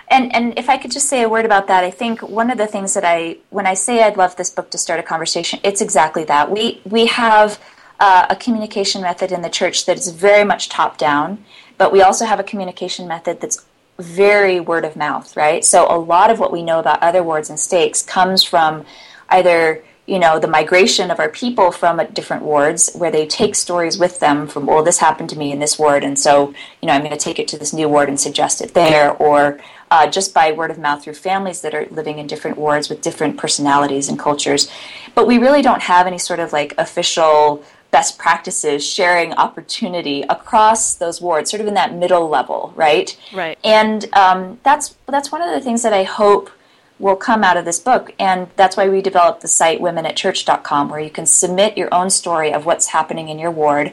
And 0.08 0.34
and 0.34 0.56
if 0.58 0.68
I 0.68 0.76
could 0.76 0.92
just 0.92 1.08
say 1.08 1.22
a 1.22 1.28
word 1.28 1.44
about 1.44 1.66
that, 1.66 1.82
I 1.82 1.90
think 1.90 2.22
one 2.22 2.50
of 2.50 2.58
the 2.58 2.66
things 2.66 2.94
that 2.94 3.04
I 3.04 3.38
when 3.50 3.66
I 3.66 3.74
say 3.74 4.02
I'd 4.02 4.16
love 4.16 4.36
this 4.36 4.50
book 4.50 4.70
to 4.70 4.78
start 4.78 5.00
a 5.00 5.02
conversation, 5.02 5.58
it's 5.64 5.80
exactly 5.80 6.24
that. 6.24 6.50
We 6.50 6.80
we 6.84 7.06
have 7.06 7.60
uh, 7.98 8.26
a 8.30 8.36
communication 8.36 9.02
method 9.02 9.32
in 9.32 9.42
the 9.42 9.50
church 9.50 9.86
that 9.86 9.96
is 9.96 10.10
very 10.10 10.44
much 10.44 10.68
top 10.68 10.96
down, 10.96 11.44
but 11.76 11.92
we 11.92 12.02
also 12.02 12.24
have 12.24 12.38
a 12.38 12.44
communication 12.44 13.08
method 13.08 13.40
that's 13.40 13.64
very 13.98 14.60
word 14.60 14.84
of 14.84 14.96
mouth, 14.96 15.36
right? 15.36 15.64
So 15.64 15.86
a 15.88 15.98
lot 15.98 16.30
of 16.30 16.38
what 16.38 16.52
we 16.52 16.62
know 16.62 16.78
about 16.78 17.02
other 17.02 17.22
wards 17.22 17.50
and 17.50 17.58
stakes 17.58 18.02
comes 18.02 18.42
from 18.42 18.84
either 19.28 19.82
you 20.06 20.20
know 20.20 20.38
the 20.38 20.46
migration 20.46 21.10
of 21.10 21.18
our 21.18 21.28
people 21.28 21.72
from 21.72 22.00
different 22.12 22.44
wards 22.44 22.94
where 22.94 23.10
they 23.10 23.26
take 23.26 23.54
stories 23.54 23.98
with 23.98 24.20
them 24.20 24.46
from 24.46 24.66
well 24.66 24.82
this 24.82 24.98
happened 24.98 25.28
to 25.28 25.36
me 25.36 25.50
in 25.50 25.58
this 25.58 25.78
ward 25.78 26.04
and 26.04 26.18
so 26.18 26.54
you 26.80 26.86
know 26.86 26.92
i'm 26.92 27.00
going 27.00 27.10
to 27.10 27.16
take 27.16 27.38
it 27.38 27.48
to 27.48 27.58
this 27.58 27.72
new 27.72 27.88
ward 27.88 28.08
and 28.08 28.18
suggest 28.20 28.60
it 28.60 28.72
there 28.72 29.12
or 29.14 29.60
uh, 29.90 30.06
just 30.06 30.34
by 30.34 30.52
word 30.52 30.70
of 30.70 30.78
mouth 30.78 31.02
through 31.02 31.12
families 31.12 31.60
that 31.60 31.74
are 31.74 31.86
living 31.90 32.18
in 32.18 32.26
different 32.26 32.56
wards 32.56 32.88
with 32.88 33.02
different 33.02 33.36
personalities 33.36 34.08
and 34.08 34.18
cultures 34.18 34.70
but 35.14 35.26
we 35.26 35.38
really 35.38 35.62
don't 35.62 35.82
have 35.82 36.06
any 36.06 36.18
sort 36.18 36.38
of 36.38 36.52
like 36.52 36.72
official 36.78 37.64
best 37.90 38.18
practices 38.18 38.86
sharing 38.86 39.32
opportunity 39.34 40.22
across 40.22 40.94
those 40.94 41.20
wards, 41.20 41.50
sort 41.50 41.60
of 41.60 41.66
in 41.66 41.74
that 41.74 41.94
middle 41.94 42.28
level, 42.28 42.72
right? 42.76 43.16
Right. 43.32 43.58
And 43.64 44.12
um, 44.14 44.58
that's 44.62 44.96
that's 45.06 45.32
one 45.32 45.42
of 45.42 45.50
the 45.50 45.60
things 45.60 45.82
that 45.82 45.92
I 45.92 46.02
hope 46.02 46.50
will 46.98 47.16
come 47.16 47.44
out 47.44 47.56
of 47.56 47.64
this 47.64 47.78
book, 47.78 48.14
and 48.18 48.48
that's 48.56 48.76
why 48.76 48.88
we 48.88 49.02
developed 49.02 49.42
the 49.42 49.48
site 49.48 49.80
womenatchurch.com, 49.80 50.88
where 50.88 51.00
you 51.00 51.10
can 51.10 51.26
submit 51.26 51.76
your 51.76 51.92
own 51.92 52.08
story 52.08 52.52
of 52.52 52.64
what's 52.64 52.88
happening 52.88 53.28
in 53.28 53.38
your 53.38 53.50
ward, 53.50 53.92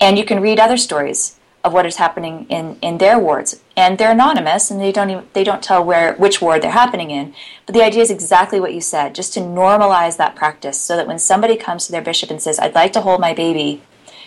and 0.00 0.16
you 0.16 0.24
can 0.24 0.40
read 0.40 0.60
other 0.60 0.76
stories 0.76 1.35
of 1.66 1.72
what 1.72 1.84
is 1.84 1.96
happening 1.96 2.46
in, 2.48 2.78
in 2.80 2.98
their 2.98 3.18
wards. 3.18 3.60
And 3.76 3.98
they're 3.98 4.12
anonymous 4.12 4.70
and 4.70 4.80
they 4.80 4.92
don't 4.92 5.10
even, 5.10 5.26
they 5.32 5.42
don't 5.42 5.62
tell 5.62 5.84
where 5.84 6.14
which 6.14 6.40
ward 6.40 6.62
they're 6.62 6.70
happening 6.70 7.10
in. 7.10 7.34
But 7.66 7.74
the 7.74 7.84
idea 7.84 8.02
is 8.02 8.10
exactly 8.10 8.60
what 8.60 8.72
you 8.72 8.80
said, 8.80 9.16
just 9.16 9.34
to 9.34 9.40
normalize 9.40 10.16
that 10.16 10.36
practice 10.36 10.80
so 10.80 10.96
that 10.96 11.08
when 11.08 11.18
somebody 11.18 11.56
comes 11.56 11.86
to 11.86 11.92
their 11.92 12.02
bishop 12.02 12.30
and 12.30 12.40
says, 12.40 12.60
I'd 12.60 12.76
like 12.76 12.92
to 12.92 13.00
hold 13.00 13.20
my 13.20 13.34
baby, 13.34 13.82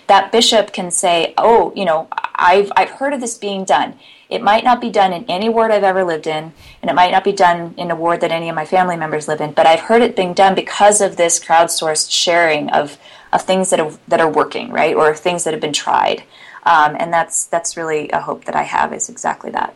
that 0.08 0.34
bishop 0.34 0.74
can 0.74 0.92
say, 0.92 1.34
Oh, 1.38 1.72
you 1.76 1.86
know, 1.86 2.10
I've 2.36 2.72
I've 2.76 2.90
heard 2.90 3.14
of 3.14 3.22
this 3.22 3.38
being 3.38 3.64
done. 3.64 3.94
It 4.28 4.44
might 4.44 4.64
not 4.64 4.82
be 4.82 4.90
done 4.90 5.14
in 5.14 5.24
any 5.26 5.50
ward 5.50 5.72
I've 5.72 5.84
ever 5.84 6.04
lived 6.04 6.28
in, 6.28 6.54
and 6.82 6.92
it 6.92 6.94
might 6.94 7.12
not 7.12 7.24
be 7.24 7.32
done 7.32 7.74
in 7.78 7.90
a 7.90 7.96
ward 7.96 8.22
that 8.22 8.32
any 8.32 8.50
of 8.50 8.56
my 8.56 8.66
family 8.66 8.96
members 8.98 9.28
live 9.28 9.42
in, 9.42 9.54
but 9.54 9.66
I've 9.66 9.80
heard 9.80 10.04
it 10.04 10.16
being 10.16 10.34
done 10.34 10.54
because 10.54 11.02
of 11.02 11.16
this 11.16 11.44
crowdsourced 11.44 12.12
sharing 12.12 12.70
of, 12.70 13.00
of 13.34 13.42
things 13.42 13.72
that, 13.72 13.80
have, 13.80 14.00
that 14.08 14.22
are 14.22 14.30
working, 14.30 14.72
right, 14.72 14.96
or 14.96 15.16
things 15.16 15.46
that 15.46 15.54
have 15.54 15.62
been 15.62 15.74
tried. 15.74 16.24
Um, 16.70 16.96
and 17.00 17.12
that's 17.12 17.46
that's 17.46 17.76
really 17.76 18.10
a 18.12 18.22
hope 18.22 18.46
that 18.46 18.56
I 18.56 18.62
have 18.62 18.94
is 18.94 19.10
exactly 19.10 19.50
that. 19.52 19.74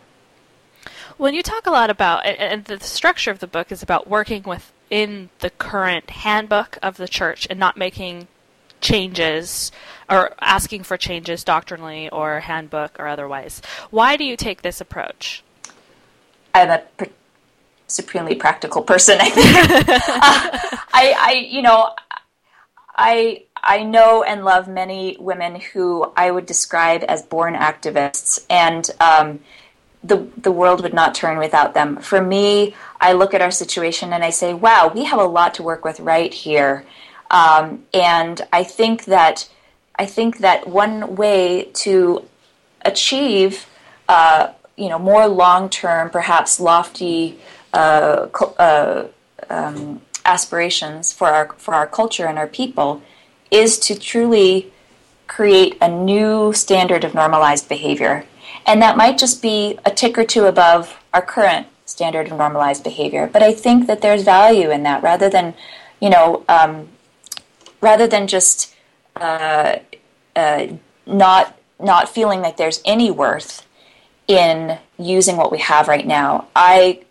When 1.18 1.34
you 1.34 1.42
talk 1.42 1.66
a 1.66 1.72
lot 1.72 1.90
about, 1.90 2.24
and 2.24 2.66
the 2.66 2.80
structure 2.80 3.32
of 3.32 3.40
the 3.40 3.48
book 3.48 3.72
is 3.72 3.82
about 3.82 4.08
working 4.08 4.44
within 4.44 5.30
the 5.40 5.50
current 5.50 6.12
handbook 6.12 6.78
of 6.84 6.98
the 6.98 7.08
church 7.08 7.48
and 7.50 7.60
not 7.60 7.78
making 7.78 8.28
changes 8.80 9.72
or 10.08 10.36
asking 10.40 10.84
for 10.84 10.96
changes 10.96 11.44
doctrinally 11.44 12.10
or 12.10 12.42
handbook 12.42 13.00
or 13.00 13.08
otherwise. 13.08 13.62
Why 13.90 14.16
do 14.16 14.24
you 14.24 14.38
take 14.38 14.62
this 14.62 14.80
approach? 14.80 15.44
I'm 16.54 16.70
a 16.70 16.84
pr- 16.98 17.06
supremely 17.88 18.36
practical 18.36 18.84
person. 18.84 19.18
I 19.20 19.30
think. 19.30 19.48
uh, 19.90 20.78
I, 20.94 21.16
I, 21.18 21.48
you 21.50 21.64
know, 21.64 21.96
I 22.96 23.46
I 23.64 23.84
know 23.84 24.24
and 24.24 24.44
love 24.44 24.68
many 24.68 25.16
women 25.20 25.60
who 25.60 26.12
I 26.18 26.32
would 26.32 26.46
describe 26.46 27.04
as 27.08 27.22
born 27.24 27.56
activists, 27.56 28.46
and 28.50 28.90
um, 29.00 29.40
the 30.04 30.28
the 30.38 30.52
world 30.52 30.84
would 30.84 30.94
not 30.94 31.16
turn 31.16 31.38
without 31.38 31.74
them. 31.74 31.98
For 31.98 32.22
me, 32.22 32.76
I 33.00 33.14
look 33.14 33.34
at 33.34 33.42
our 33.42 33.52
situation 33.52 34.12
and 34.12 34.24
I 34.24 34.32
say, 34.32 34.54
"Wow, 34.54 34.92
we 34.94 35.06
have 35.06 35.20
a 35.20 35.26
lot 35.26 35.54
to 35.56 35.64
work 35.64 35.86
with 35.86 36.02
right 36.02 36.34
here," 36.34 36.86
um, 37.32 37.86
and 37.94 38.42
I 38.52 38.64
think 38.66 39.06
that 39.06 39.50
I 39.96 40.06
think 40.06 40.40
that 40.40 40.68
one 40.68 41.16
way 41.16 41.70
to 41.76 42.28
achieve, 42.84 43.66
uh, 44.10 44.50
you 44.76 44.90
know, 44.90 45.00
more 45.00 45.28
long 45.28 45.70
term, 45.70 46.10
perhaps 46.10 46.60
lofty. 46.60 47.40
Uh, 47.74 48.28
uh, 48.60 49.08
um, 49.50 50.00
aspirations 50.26 51.12
for 51.12 51.28
our 51.28 51.48
for 51.58 51.74
our 51.74 51.88
culture 51.88 52.28
and 52.28 52.38
our 52.38 52.48
people 52.48 53.02
is 53.54 53.78
to 53.78 53.98
truly 53.98 54.74
create 55.28 55.78
a 55.80 55.88
new 55.88 56.52
standard 56.54 57.04
of 57.04 57.14
normalized 57.14 57.70
behavior. 57.70 58.26
And 58.66 58.82
that 58.82 58.98
might 58.98 59.18
just 59.18 59.42
be 59.42 59.80
a 59.86 59.92
tick 59.92 60.18
or 60.18 60.26
two 60.26 60.46
above 60.46 61.00
our 61.14 61.22
current 61.22 61.68
standard 61.86 62.28
of 62.32 62.38
normalized 62.38 62.84
behavior. 62.84 63.30
But 63.32 63.44
I 63.44 63.54
think 63.54 63.88
that 63.88 64.02
there's 64.02 64.24
value 64.24 64.72
in 64.72 64.84
that 64.84 65.04
rather 65.04 65.30
than, 65.30 65.54
you 66.00 66.10
know, 66.10 66.44
um, 66.50 66.90
rather 67.80 68.08
than 68.08 68.28
just 68.28 68.74
uh, 69.16 69.78
uh, 70.36 70.68
not 71.06 71.58
not 71.80 72.08
feeling 72.08 72.42
that 72.42 72.58
there's 72.58 72.82
any 72.86 73.12
worth 73.12 73.68
in 74.28 74.80
using 74.98 75.36
what 75.36 75.52
we 75.52 75.60
have 75.60 75.88
right 75.88 76.08
now. 76.08 76.48
I 76.56 77.02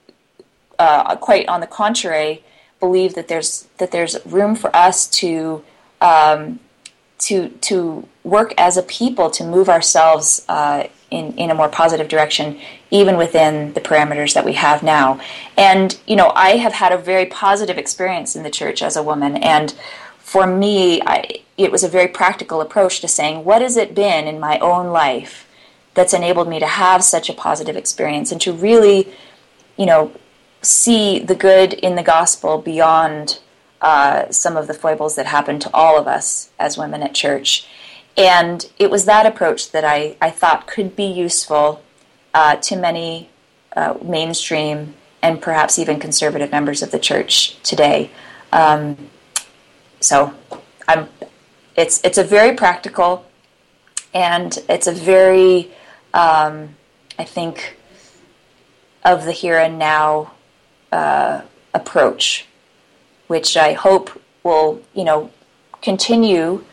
uh, 0.78 1.16
quite 1.16 1.46
on 1.48 1.60
the 1.60 1.66
contrary 1.66 2.42
believe 2.80 3.14
that 3.14 3.28
there's 3.28 3.68
that 3.78 3.92
there's 3.92 4.16
room 4.26 4.56
for 4.56 4.74
us 4.74 5.06
to 5.06 5.62
um, 6.02 6.58
to 7.18 7.48
to 7.48 8.06
work 8.24 8.52
as 8.58 8.76
a 8.76 8.82
people 8.82 9.30
to 9.30 9.44
move 9.44 9.68
ourselves 9.68 10.44
uh, 10.48 10.88
in 11.10 11.32
in 11.38 11.50
a 11.50 11.54
more 11.54 11.68
positive 11.68 12.08
direction, 12.08 12.58
even 12.90 13.16
within 13.16 13.72
the 13.74 13.80
parameters 13.80 14.34
that 14.34 14.44
we 14.44 14.54
have 14.54 14.82
now. 14.82 15.20
And 15.56 15.98
you 16.06 16.16
know, 16.16 16.32
I 16.34 16.56
have 16.56 16.72
had 16.72 16.92
a 16.92 16.98
very 16.98 17.26
positive 17.26 17.78
experience 17.78 18.36
in 18.36 18.42
the 18.42 18.50
church 18.50 18.82
as 18.82 18.96
a 18.96 19.02
woman, 19.02 19.36
and 19.36 19.74
for 20.18 20.46
me, 20.46 21.00
I, 21.02 21.42
it 21.58 21.70
was 21.70 21.84
a 21.84 21.88
very 21.88 22.08
practical 22.08 22.62
approach 22.62 23.00
to 23.00 23.08
saying, 23.08 23.44
what 23.44 23.60
has 23.60 23.76
it 23.76 23.94
been 23.94 24.26
in 24.26 24.40
my 24.40 24.58
own 24.60 24.86
life 24.86 25.46
that's 25.92 26.14
enabled 26.14 26.48
me 26.48 26.58
to 26.58 26.66
have 26.66 27.04
such 27.04 27.28
a 27.28 27.34
positive 27.34 27.76
experience 27.76 28.32
and 28.32 28.40
to 28.40 28.50
really, 28.50 29.12
you 29.76 29.84
know, 29.84 30.10
see 30.62 31.18
the 31.18 31.34
good 31.34 31.74
in 31.74 31.96
the 31.96 32.02
gospel 32.02 32.56
beyond 32.56 33.40
uh, 33.82 34.30
some 34.30 34.56
of 34.56 34.68
the 34.68 34.74
foibles 34.74 35.16
that 35.16 35.26
happen 35.26 35.58
to 35.58 35.70
all 35.74 35.98
of 35.98 36.06
us 36.06 36.50
as 36.58 36.78
women 36.78 37.02
at 37.02 37.14
church. 37.14 37.66
And 38.16 38.70
it 38.78 38.90
was 38.90 39.06
that 39.06 39.26
approach 39.26 39.72
that 39.72 39.84
I, 39.84 40.16
I 40.20 40.30
thought 40.30 40.66
could 40.66 40.94
be 40.94 41.04
useful 41.04 41.82
uh, 42.32 42.56
to 42.56 42.76
many 42.76 43.28
uh, 43.74 43.94
mainstream 44.02 44.94
and 45.20 45.42
perhaps 45.42 45.78
even 45.78 45.98
conservative 45.98 46.50
members 46.50 46.82
of 46.82 46.92
the 46.92 46.98
church 46.98 47.60
today. 47.62 48.10
Um, 48.52 48.96
so 50.00 50.32
I'm, 50.86 51.08
it's, 51.76 52.00
it's 52.04 52.18
a 52.18 52.24
very 52.24 52.54
practical 52.54 53.26
and 54.14 54.56
it's 54.68 54.86
a 54.86 54.92
very, 54.92 55.72
um, 56.14 56.76
I 57.18 57.24
think, 57.24 57.76
of 59.04 59.24
the 59.24 59.32
here 59.32 59.58
and 59.58 59.78
now 59.78 60.32
uh, 60.92 61.42
approach 61.74 62.46
which 63.26 63.56
I 63.56 63.72
hope 63.72 64.20
will, 64.42 64.82
you 64.94 65.04
know, 65.04 65.30
continue 65.82 66.64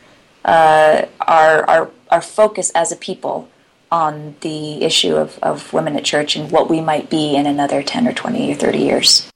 uh, 0.46 1.06
our, 1.22 1.70
our, 1.70 1.92
our 2.10 2.22
focus 2.22 2.72
as 2.72 2.92
a 2.92 2.96
people 2.96 3.50
on 3.92 4.36
the 4.42 4.84
issue 4.84 5.16
of, 5.16 5.40
of 5.42 5.74
women 5.74 5.96
at 5.96 6.04
church 6.04 6.36
and 6.36 6.52
what 6.52 6.70
we 6.70 6.80
might 6.80 7.10
be 7.10 7.36
in 7.36 7.46
another 7.46 7.82
10 7.82 8.08
or 8.08 8.14
20 8.14 8.52
or 8.52 8.56
30 8.56 8.78
years. 8.78 9.32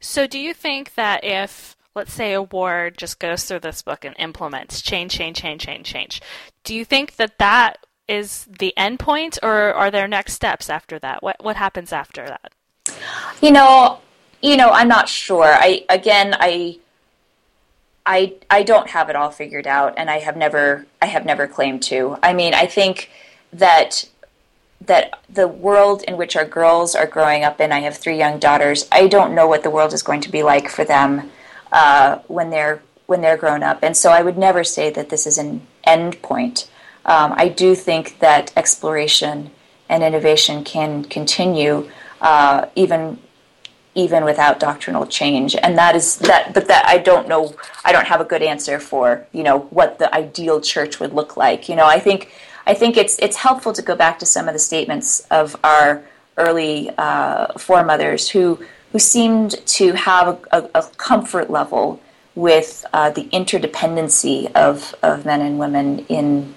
So, 0.00 0.26
do 0.26 0.38
you 0.38 0.52
think 0.52 0.94
that 0.94 1.24
if, 1.24 1.76
let's 1.94 2.12
say, 2.12 2.32
a 2.32 2.42
ward 2.42 2.98
just 2.98 3.18
goes 3.18 3.44
through 3.44 3.60
this 3.60 3.82
book 3.82 4.04
and 4.04 4.14
implements 4.18 4.82
change, 4.82 5.12
change, 5.12 5.38
change, 5.38 5.62
change, 5.62 5.86
change, 5.86 6.20
do 6.64 6.74
you 6.74 6.84
think 6.84 7.16
that 7.16 7.38
that 7.38 7.78
is 8.08 8.46
the 8.58 8.76
end 8.76 9.00
point, 9.00 9.38
or 9.42 9.74
are 9.74 9.90
there 9.90 10.06
next 10.06 10.34
steps 10.34 10.70
after 10.70 10.98
that? 11.00 11.22
What 11.22 11.42
what 11.42 11.56
happens 11.56 11.92
after 11.92 12.26
that? 12.26 12.52
You 13.40 13.50
know, 13.50 14.00
you 14.42 14.56
know, 14.56 14.70
I'm 14.70 14.88
not 14.88 15.08
sure. 15.08 15.44
I 15.44 15.84
again, 15.88 16.34
I, 16.38 16.78
I, 18.04 18.34
I 18.48 18.62
don't 18.62 18.90
have 18.90 19.08
it 19.10 19.16
all 19.16 19.30
figured 19.30 19.66
out, 19.66 19.94
and 19.96 20.08
I 20.08 20.18
have 20.20 20.36
never, 20.36 20.86
I 21.02 21.06
have 21.06 21.24
never 21.24 21.46
claimed 21.46 21.82
to. 21.84 22.18
I 22.22 22.32
mean, 22.32 22.54
I 22.54 22.66
think 22.66 23.10
that 23.52 24.08
that 24.82 25.18
the 25.28 25.48
world 25.48 26.02
in 26.06 26.16
which 26.16 26.36
our 26.36 26.44
girls 26.44 26.94
are 26.94 27.06
growing 27.06 27.42
up 27.42 27.60
in, 27.60 27.72
I 27.72 27.80
have 27.80 27.96
three 27.96 28.18
young 28.18 28.38
daughters. 28.38 28.86
I 28.92 29.08
don't 29.08 29.34
know 29.34 29.48
what 29.48 29.62
the 29.62 29.70
world 29.70 29.92
is 29.92 30.02
going 30.02 30.20
to 30.20 30.30
be 30.30 30.42
like 30.42 30.68
for 30.68 30.84
them 30.84 31.30
uh, 31.72 32.18
when 32.28 32.50
they're 32.50 32.82
when 33.06 33.20
they're 33.20 33.36
grown 33.36 33.62
up, 33.62 33.80
and 33.82 33.96
so 33.96 34.10
I 34.10 34.22
would 34.22 34.38
never 34.38 34.64
say 34.64 34.90
that 34.90 35.08
this 35.08 35.26
is 35.26 35.38
an 35.38 35.66
end 35.84 36.20
point. 36.22 36.68
Um, 37.04 37.34
I 37.36 37.48
do 37.48 37.74
think 37.76 38.18
that 38.18 38.52
exploration 38.56 39.50
and 39.88 40.02
innovation 40.02 40.64
can 40.64 41.04
continue 41.04 41.88
uh, 42.20 42.66
even 42.74 43.18
even 43.96 44.24
without 44.24 44.60
doctrinal 44.60 45.06
change 45.06 45.56
and 45.62 45.76
that 45.76 45.96
is 45.96 46.16
that 46.18 46.54
but 46.54 46.68
that 46.68 46.86
i 46.86 46.98
don't 46.98 47.26
know 47.26 47.54
i 47.84 47.92
don't 47.92 48.06
have 48.06 48.20
a 48.20 48.24
good 48.24 48.42
answer 48.42 48.78
for 48.78 49.26
you 49.32 49.42
know 49.42 49.60
what 49.70 49.98
the 49.98 50.14
ideal 50.14 50.60
church 50.60 51.00
would 51.00 51.12
look 51.12 51.36
like 51.36 51.68
you 51.68 51.74
know 51.74 51.86
i 51.86 51.98
think 51.98 52.32
i 52.66 52.74
think 52.74 52.96
it's 52.96 53.18
it's 53.18 53.36
helpful 53.36 53.72
to 53.72 53.82
go 53.82 53.96
back 53.96 54.18
to 54.18 54.26
some 54.26 54.46
of 54.48 54.52
the 54.52 54.58
statements 54.58 55.20
of 55.30 55.56
our 55.64 56.04
early 56.36 56.90
uh, 56.98 57.46
foremothers 57.58 58.28
who 58.28 58.58
who 58.92 58.98
seemed 58.98 59.52
to 59.66 59.92
have 59.92 60.38
a, 60.52 60.70
a 60.74 60.82
comfort 60.96 61.50
level 61.50 62.00
with 62.34 62.84
uh, 62.92 63.10
the 63.10 63.24
interdependency 63.30 64.52
of, 64.52 64.94
of 65.02 65.24
men 65.24 65.40
and 65.40 65.58
women 65.58 66.00
in 66.08 66.54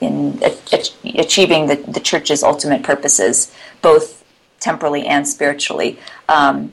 in 0.00 0.42
achieving 1.14 1.66
the, 1.66 1.76
the 1.76 2.00
church's 2.00 2.42
ultimate 2.42 2.82
purposes, 2.82 3.54
both 3.80 4.22
temporally 4.60 5.06
and 5.06 5.26
spiritually. 5.26 5.98
Um, 6.28 6.72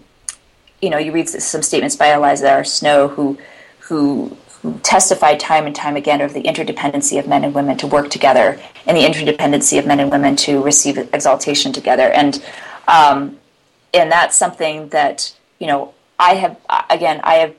you 0.82 0.90
know, 0.90 0.98
you 0.98 1.12
read 1.12 1.30
some 1.30 1.62
statements 1.62 1.96
by 1.96 2.14
Eliza 2.14 2.52
R. 2.52 2.64
Snow, 2.64 3.08
who 3.08 3.38
who 3.80 4.36
who 4.62 4.80
testified 4.80 5.40
time 5.40 5.66
and 5.66 5.76
time 5.76 5.96
again 5.96 6.22
of 6.22 6.34
the 6.34 6.44
interdependency 6.44 7.18
of 7.20 7.28
men 7.28 7.44
and 7.44 7.54
women 7.54 7.78
to 7.78 7.88
work 7.88 8.10
together, 8.10 8.60
and 8.86 8.98
the 8.98 9.02
interdependency 9.02 9.80
of 9.80 9.86
men 9.86 10.00
and 10.00 10.12
women 10.12 10.36
to 10.36 10.62
receive 10.62 10.98
exaltation 10.98 11.72
together, 11.72 12.10
and 12.12 12.44
um, 12.88 13.38
and 13.94 14.12
that's 14.12 14.36
something 14.36 14.90
that 14.90 15.36
you 15.60 15.68
know 15.68 15.94
I 16.20 16.36
have 16.36 16.58
again 16.90 17.22
I 17.24 17.36
have 17.36 17.56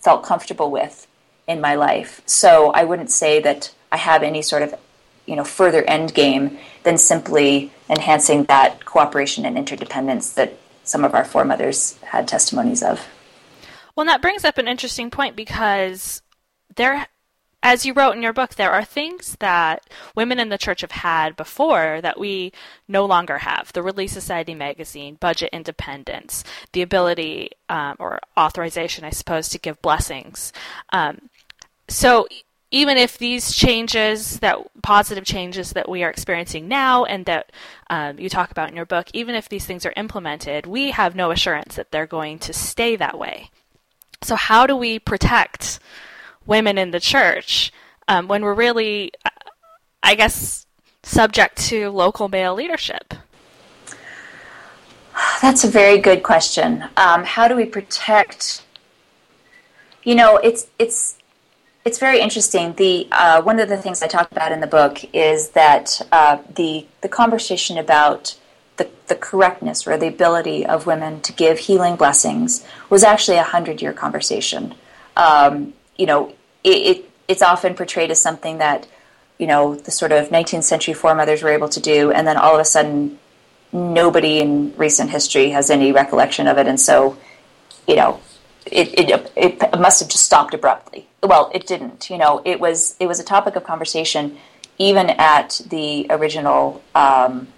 felt 0.00 0.22
comfortable 0.22 0.70
with 0.70 1.06
in 1.46 1.60
my 1.60 1.74
life. 1.74 2.22
So 2.26 2.70
I 2.72 2.84
wouldn't 2.84 3.10
say 3.10 3.40
that 3.40 3.74
I 3.90 3.96
have 3.96 4.22
any 4.22 4.42
sort 4.42 4.62
of 4.62 4.74
you 5.26 5.36
know 5.36 5.44
further 5.44 5.82
end 5.84 6.12
game 6.12 6.58
than 6.82 6.98
simply 6.98 7.72
enhancing 7.88 8.44
that 8.44 8.84
cooperation 8.84 9.46
and 9.46 9.56
interdependence 9.56 10.32
that 10.34 10.56
some 10.90 11.04
of 11.04 11.14
our 11.14 11.24
foremothers 11.24 11.96
had 12.02 12.26
testimonies 12.26 12.82
of. 12.82 13.06
Well, 13.94 14.06
that 14.06 14.22
brings 14.22 14.44
up 14.44 14.58
an 14.58 14.66
interesting 14.66 15.10
point 15.10 15.36
because 15.36 16.20
there, 16.74 17.06
as 17.62 17.86
you 17.86 17.92
wrote 17.92 18.16
in 18.16 18.22
your 18.22 18.32
book, 18.32 18.56
there 18.56 18.72
are 18.72 18.84
things 18.84 19.36
that 19.38 19.88
women 20.16 20.40
in 20.40 20.48
the 20.48 20.58
church 20.58 20.80
have 20.80 20.90
had 20.90 21.36
before 21.36 22.00
that 22.02 22.18
we 22.18 22.52
no 22.88 23.04
longer 23.04 23.38
have. 23.38 23.72
The 23.72 23.82
Relief 23.82 24.10
Society 24.10 24.54
magazine, 24.54 25.16
budget 25.20 25.50
independence, 25.52 26.42
the 26.72 26.82
ability 26.82 27.50
um, 27.68 27.96
or 28.00 28.18
authorization, 28.36 29.04
I 29.04 29.10
suppose, 29.10 29.48
to 29.50 29.58
give 29.58 29.82
blessings. 29.82 30.52
Um, 30.92 31.30
so 31.88 32.26
even 32.70 32.96
if 32.96 33.18
these 33.18 33.52
changes 33.52 34.38
that 34.38 34.58
positive 34.82 35.24
changes 35.24 35.72
that 35.72 35.88
we 35.88 36.02
are 36.02 36.10
experiencing 36.10 36.68
now 36.68 37.04
and 37.04 37.26
that 37.26 37.50
um, 37.88 38.18
you 38.18 38.28
talk 38.28 38.50
about 38.50 38.70
in 38.70 38.76
your 38.76 38.86
book 38.86 39.08
even 39.12 39.34
if 39.34 39.48
these 39.48 39.66
things 39.66 39.84
are 39.84 39.92
implemented 39.96 40.66
we 40.66 40.90
have 40.90 41.16
no 41.16 41.30
assurance 41.30 41.76
that 41.76 41.90
they're 41.90 42.06
going 42.06 42.38
to 42.38 42.52
stay 42.52 42.96
that 42.96 43.18
way. 43.18 43.50
So 44.22 44.36
how 44.36 44.66
do 44.66 44.76
we 44.76 44.98
protect 44.98 45.80
women 46.46 46.78
in 46.78 46.90
the 46.90 47.00
church 47.00 47.72
um, 48.08 48.28
when 48.28 48.42
we're 48.42 48.54
really 48.54 49.12
i 50.02 50.14
guess 50.14 50.66
subject 51.02 51.56
to 51.56 51.90
local 51.90 52.28
male 52.28 52.54
leadership? 52.54 53.14
That's 55.42 55.64
a 55.64 55.68
very 55.68 55.98
good 55.98 56.22
question. 56.22 56.84
Um, 56.96 57.24
how 57.24 57.48
do 57.48 57.56
we 57.56 57.64
protect 57.64 58.64
you 60.02 60.14
know 60.14 60.36
it's 60.38 60.66
it's 60.78 61.16
it's 61.84 61.98
very 61.98 62.20
interesting. 62.20 62.74
The 62.74 63.08
uh, 63.10 63.42
one 63.42 63.58
of 63.58 63.68
the 63.68 63.76
things 63.76 64.02
I 64.02 64.06
talk 64.06 64.30
about 64.30 64.52
in 64.52 64.60
the 64.60 64.66
book 64.66 65.02
is 65.14 65.50
that 65.50 66.02
uh, 66.12 66.38
the 66.54 66.86
the 67.00 67.08
conversation 67.08 67.78
about 67.78 68.38
the, 68.76 68.90
the 69.08 69.14
correctness 69.14 69.86
or 69.86 69.96
the 69.96 70.08
ability 70.08 70.64
of 70.66 70.86
women 70.86 71.20
to 71.22 71.32
give 71.32 71.58
healing 71.58 71.96
blessings 71.96 72.66
was 72.90 73.02
actually 73.02 73.38
a 73.38 73.42
hundred 73.42 73.80
year 73.80 73.92
conversation. 73.92 74.74
Um, 75.16 75.72
you 75.96 76.06
know, 76.06 76.34
it, 76.64 76.68
it, 76.68 77.10
it's 77.28 77.42
often 77.42 77.74
portrayed 77.74 78.10
as 78.10 78.20
something 78.20 78.58
that 78.58 78.86
you 79.38 79.46
know 79.46 79.74
the 79.74 79.90
sort 79.90 80.12
of 80.12 80.28
19th 80.28 80.64
century 80.64 80.94
foremothers 80.94 81.42
were 81.42 81.50
able 81.50 81.68
to 81.70 81.80
do, 81.80 82.10
and 82.12 82.26
then 82.26 82.36
all 82.36 82.54
of 82.54 82.60
a 82.60 82.64
sudden 82.64 83.18
nobody 83.72 84.40
in 84.40 84.74
recent 84.76 85.10
history 85.10 85.50
has 85.50 85.70
any 85.70 85.92
recollection 85.92 86.46
of 86.46 86.58
it, 86.58 86.66
and 86.66 86.78
so 86.78 87.16
you 87.88 87.96
know 87.96 88.20
it, 88.70 89.10
it, 89.10 89.32
it 89.36 89.80
must 89.80 90.00
have 90.00 90.08
just 90.08 90.24
stopped 90.24 90.54
abruptly. 90.54 91.06
Well, 91.22 91.50
it 91.54 91.66
didn't. 91.66 92.10
You 92.10 92.18
know, 92.18 92.42
it 92.44 92.60
was 92.60 92.96
it 93.00 93.06
was 93.06 93.20
a 93.20 93.24
topic 93.24 93.56
of 93.56 93.64
conversation 93.64 94.38
even 94.80 95.10
at 95.10 95.60
the 95.68 96.06
original 96.08 96.82
um, 96.94 97.48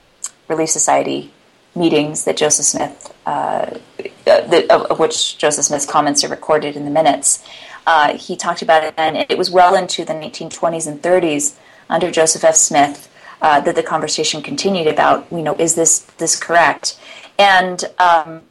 Relief 0.48 0.68
Society 0.68 1.32
meetings 1.74 2.24
that 2.24 2.36
Joseph 2.36 2.66
Smith, 2.66 3.14
uh, 3.24 3.78
the, 4.24 4.66
of, 4.68 4.82
of, 4.90 4.98
which 4.98 5.38
Joseph 5.38 5.64
Smith's 5.64 5.86
comments 5.86 6.24
are 6.24 6.28
recorded 6.28 6.76
in 6.76 6.84
the 6.84 6.90
minutes. 6.90 7.46
Uh, 7.86 8.18
he 8.18 8.36
talked 8.36 8.60
about 8.60 8.82
it, 8.82 8.92
and 8.96 9.16
it 9.16 9.38
was 9.38 9.50
well 9.50 9.76
into 9.76 10.04
the 10.04 10.12
1920s 10.12 10.86
and 10.86 11.00
30s 11.00 11.54
under 11.88 12.10
Joseph 12.10 12.42
F. 12.42 12.56
Smith 12.56 13.08
uh, 13.40 13.60
that 13.60 13.76
the 13.76 13.82
conversation 13.84 14.42
continued 14.42 14.88
about, 14.88 15.26
you 15.30 15.42
know, 15.42 15.54
is 15.54 15.76
this 15.76 16.00
this 16.18 16.38
correct? 16.38 16.98
And 17.38 17.84
um, 17.98 18.42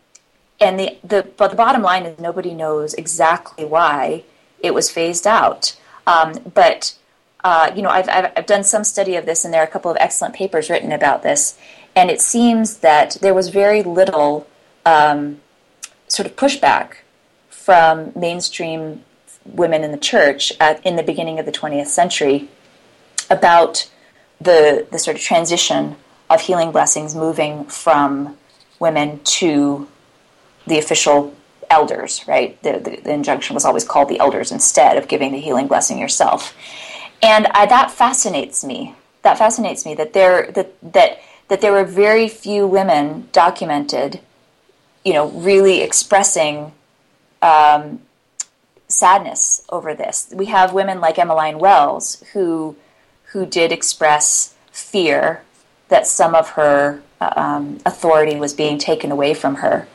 and 0.62 0.80
the, 0.80 0.97
the 1.04 1.28
but 1.36 1.50
the 1.50 1.58
bottom 1.58 1.82
line 1.82 2.06
is 2.06 2.19
nobody 2.19 2.54
knows 2.54 2.93
exactly 2.93 3.65
why 3.65 4.24
it 4.60 4.74
was 4.74 4.89
phased 4.89 5.28
out. 5.28 5.76
Um, 6.08 6.34
but 6.54 6.95
uh, 7.43 7.71
you 7.76 7.82
know, 7.82 7.89
I've, 7.89 8.08
I've, 8.08 8.32
I've 8.38 8.45
done 8.45 8.63
some 8.63 8.84
study 8.84 9.15
of 9.15 9.26
this, 9.26 9.43
and 9.43 9.54
there 9.54 9.62
are 9.62 9.67
a 9.67 9.71
couple 9.71 9.89
of 9.89 9.97
excellent 10.00 10.36
papers 10.36 10.69
written 10.69 10.91
about 10.91 11.24
this. 11.24 11.58
And 11.95 12.10
it 12.10 12.21
seems 12.21 12.78
that 12.78 13.17
there 13.21 13.34
was 13.34 13.50
very 13.50 13.84
little 13.84 14.47
um, 14.86 15.41
sort 16.08 16.28
of 16.28 16.36
pushback 16.36 16.97
from 17.50 18.12
mainstream 18.15 19.04
women 19.43 19.84
in 19.84 19.91
the 19.91 19.97
church 19.97 20.54
at, 20.60 20.86
in 20.86 20.95
the 20.95 21.04
beginning 21.04 21.39
of 21.39 21.45
the 21.45 21.52
20th 21.52 21.88
century 21.88 22.47
about 23.30 23.89
the, 24.39 24.88
the 24.91 25.00
sort 25.00 25.17
of 25.17 25.21
transition 25.21 25.95
of 26.30 26.41
healing 26.41 26.71
blessings 26.71 27.15
moving 27.15 27.65
from 27.65 28.38
women 28.80 29.19
to 29.24 29.88
the 30.67 30.78
official 30.78 31.34
elders, 31.69 32.24
right? 32.28 32.62
The, 32.63 32.74
the, 32.74 33.02
the, 33.02 33.13
injunction 33.13 33.54
was 33.54 33.65
always 33.65 33.86
called 33.86 34.10
the 34.10 34.19
elders 34.19 34.52
instead 34.52 34.97
of 34.97 35.08
giving 35.08 35.32
the 35.32 35.39
healing 35.39 35.67
blessing 35.67 35.97
yourself. 35.97 36.54
And 37.24 37.47
I, 37.47 37.65
that 37.65 37.91
fascinates 37.91 38.63
me. 38.63 38.95
That 39.24 39.38
fascinates 39.38 39.86
me 39.86 39.93
that 39.95 40.13
there 40.13 40.52
that 40.52 40.74
that 40.93 41.21
that 41.47 41.62
there 41.62 41.71
were 41.71 41.86
very 41.86 42.28
few 42.28 42.65
women 42.65 43.30
documented, 43.32 44.19
you 45.06 45.13
know, 45.13 45.30
really 45.30 45.82
expressing 45.82 46.71
um, 47.41 48.02
sadness 48.88 49.63
over 49.69 49.93
this. 49.93 50.32
We 50.34 50.47
have 50.47 50.74
women 50.74 51.00
like 51.00 51.19
Emmeline 51.19 51.60
Wells 51.60 52.24
who 52.34 52.76
who 53.32 53.45
did 53.45 53.71
express 53.71 54.56
fear 54.71 55.43
that 55.89 56.08
some 56.08 56.34
of 56.36 56.52
her 56.52 57.02
uh, 57.19 57.34
um, 57.36 57.80
authority 57.86 58.38
was 58.38 58.54
being 58.54 58.78
taken 58.78 59.12
away 59.12 59.34
from 59.34 59.56
her. 59.56 59.88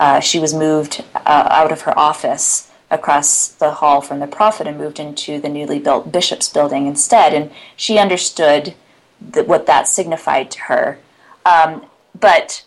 Uh, 0.00 0.20
she 0.20 0.38
was 0.38 0.54
moved 0.54 1.04
uh, 1.14 1.48
out 1.50 1.72
of 1.72 1.82
her 1.82 1.98
office 1.98 2.70
across 2.90 3.48
the 3.48 3.72
hall 3.72 4.00
from 4.00 4.20
the 4.20 4.26
prophet 4.26 4.66
and 4.66 4.78
moved 4.78 4.98
into 4.98 5.40
the 5.40 5.48
newly 5.48 5.78
built 5.78 6.10
bishop's 6.10 6.48
building 6.48 6.86
instead. 6.86 7.34
And 7.34 7.50
she 7.76 7.98
understood 7.98 8.74
what 9.20 9.66
that 9.66 9.88
signified 9.88 10.50
to 10.52 10.60
her. 10.62 10.98
Um, 11.44 11.86
but 12.18 12.64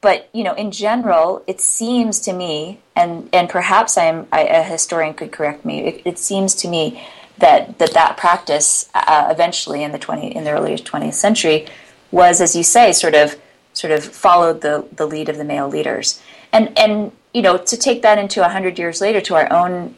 but 0.00 0.28
you 0.32 0.44
know, 0.44 0.54
in 0.54 0.70
general, 0.70 1.42
it 1.46 1.60
seems 1.60 2.20
to 2.20 2.32
me, 2.32 2.80
and 2.94 3.28
and 3.32 3.48
perhaps 3.48 3.98
I'm 3.98 4.26
I, 4.30 4.42
a 4.42 4.62
historian 4.62 5.14
could 5.14 5.32
correct 5.32 5.64
me. 5.64 5.80
It, 5.80 6.02
it, 6.04 6.18
seems 6.18 6.54
to 6.56 6.68
me 6.68 7.04
that 7.38 7.78
that 7.78 7.92
that 7.94 8.16
practice 8.16 8.88
uh, 8.94 9.28
eventually 9.30 9.82
in 9.82 9.92
the 9.92 9.98
twenty 9.98 10.28
in 10.28 10.44
the 10.44 10.50
early 10.50 10.76
twentieth 10.76 11.14
century 11.14 11.66
was, 12.12 12.40
as 12.40 12.54
you 12.54 12.62
say, 12.62 12.92
sort 12.92 13.14
of 13.14 13.36
sort 13.76 13.92
of 13.92 14.02
followed 14.02 14.62
the 14.62 14.86
the 14.92 15.06
lead 15.06 15.28
of 15.28 15.36
the 15.36 15.44
male 15.44 15.68
leaders, 15.68 16.20
and 16.52 16.76
and 16.78 17.12
you 17.34 17.42
know 17.42 17.58
to 17.58 17.76
take 17.76 18.02
that 18.02 18.18
into 18.18 18.44
a 18.44 18.48
hundred 18.48 18.78
years 18.78 19.00
later 19.00 19.20
to 19.20 19.34
our 19.34 19.52
own 19.52 19.94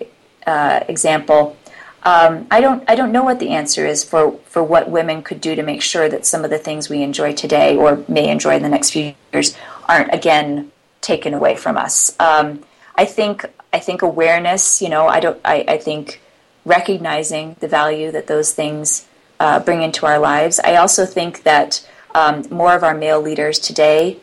uh, 0.47 0.81
example. 0.89 1.57
Um, 2.03 2.47
I 2.51 2.61
don't 2.61 2.83
I 2.89 2.95
don't 2.95 3.13
know 3.13 3.23
what 3.23 3.39
the 3.39 3.51
answer 3.51 3.87
is 3.87 4.05
for, 4.05 4.33
for 4.47 4.63
what 4.63 4.91
women 4.91 5.23
could 5.23 5.41
do 5.41 5.55
to 5.55 5.63
make 5.63 5.83
sure 5.83 6.09
that 6.09 6.25
some 6.27 6.45
of 6.45 6.51
the 6.51 6.59
things 6.59 6.89
we 6.89 7.03
enjoy 7.03 7.33
today 7.33 7.77
or 7.77 8.05
may 8.09 8.29
enjoy 8.29 8.57
in 8.57 8.63
the 8.63 8.69
next 8.69 8.91
few 8.91 9.15
years 9.33 9.57
aren't 9.89 10.13
again 10.13 10.71
taken 11.01 11.35
away 11.35 11.57
from 11.57 11.77
us. 11.77 12.15
Um, 12.21 12.65
I 12.95 13.05
think 13.05 13.45
I 13.73 13.79
think 13.79 14.03
awareness. 14.03 14.83
You 14.83 14.89
know, 14.89 15.07
I 15.07 15.21
don't. 15.21 15.41
I, 15.45 15.65
I 15.69 15.79
think 15.79 16.21
recognizing 16.65 17.57
the 17.61 17.69
value 17.69 18.11
that 18.11 18.27
those 18.27 18.53
things 18.53 19.07
uh, 19.41 19.61
bring 19.61 19.83
into 19.83 20.07
our 20.07 20.19
lives. 20.19 20.61
I 20.61 20.77
also 20.77 21.07
think 21.07 21.43
that 21.45 21.89
um, 22.19 22.45
more 22.51 22.75
of 22.75 22.83
our 22.83 22.95
male 22.95 23.21
leaders 23.21 23.59
today 23.59 24.19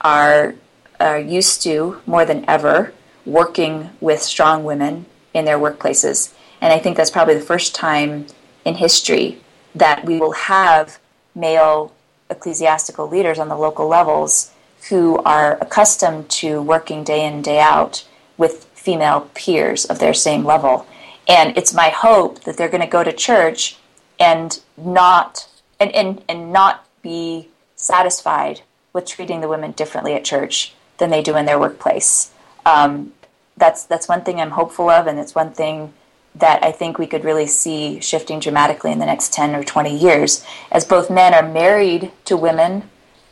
are 0.00 0.54
are 0.98 1.18
used 1.18 1.62
to 1.62 2.00
more 2.06 2.24
than 2.24 2.44
ever 2.48 2.92
working 3.24 3.90
with 4.00 4.20
strong 4.22 4.64
women 4.64 5.06
in 5.34 5.44
their 5.44 5.58
workplaces, 5.58 6.34
and 6.60 6.72
I 6.72 6.78
think 6.78 6.96
that's 6.96 7.10
probably 7.10 7.34
the 7.34 7.40
first 7.52 7.74
time 7.74 8.26
in 8.64 8.74
history 8.74 9.38
that 9.74 10.04
we 10.04 10.18
will 10.18 10.32
have 10.32 10.98
male 11.34 11.92
ecclesiastical 12.30 13.08
leaders 13.08 13.38
on 13.38 13.48
the 13.48 13.56
local 13.56 13.86
levels 13.86 14.52
who 14.88 15.18
are 15.18 15.58
accustomed 15.60 16.28
to 16.28 16.60
working 16.62 17.04
day 17.04 17.24
in, 17.26 17.42
day 17.42 17.60
out 17.60 18.06
with 18.36 18.64
female 18.74 19.30
peers 19.34 19.84
of 19.84 19.98
their 19.98 20.14
same 20.14 20.44
level. 20.44 20.86
And 21.28 21.56
it's 21.58 21.74
my 21.74 21.90
hope 21.90 22.44
that 22.44 22.56
they're 22.56 22.68
going 22.68 22.82
to 22.82 22.86
go 22.86 23.04
to 23.04 23.12
church 23.12 23.76
and 24.18 24.58
not 24.76 25.48
and, 25.78 25.92
and, 25.94 26.22
and 26.28 26.52
not 26.52 26.85
be 27.06 27.48
satisfied 27.76 28.62
with 28.92 29.06
treating 29.06 29.40
the 29.40 29.48
women 29.48 29.70
differently 29.72 30.14
at 30.14 30.24
church 30.24 30.74
than 30.98 31.10
they 31.10 31.22
do 31.22 31.36
in 31.36 31.46
their 31.46 31.58
workplace. 31.58 32.32
Um, 32.64 33.12
that's 33.56 33.84
that's 33.84 34.08
one 34.08 34.22
thing 34.22 34.40
I'm 34.40 34.50
hopeful 34.50 34.90
of, 34.90 35.06
and 35.06 35.18
it's 35.18 35.34
one 35.34 35.52
thing 35.52 35.92
that 36.34 36.62
I 36.64 36.72
think 36.72 36.98
we 36.98 37.06
could 37.06 37.24
really 37.24 37.46
see 37.46 38.00
shifting 38.00 38.40
dramatically 38.40 38.92
in 38.92 38.98
the 38.98 39.06
next 39.06 39.32
10 39.32 39.54
or 39.54 39.64
20 39.64 39.96
years, 39.96 40.44
as 40.70 40.84
both 40.84 41.08
men 41.08 41.32
are 41.32 41.48
married 41.48 42.12
to 42.26 42.36
women 42.36 42.90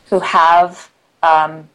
who 0.09 0.21
have 0.21 0.89
um, 1.21 1.69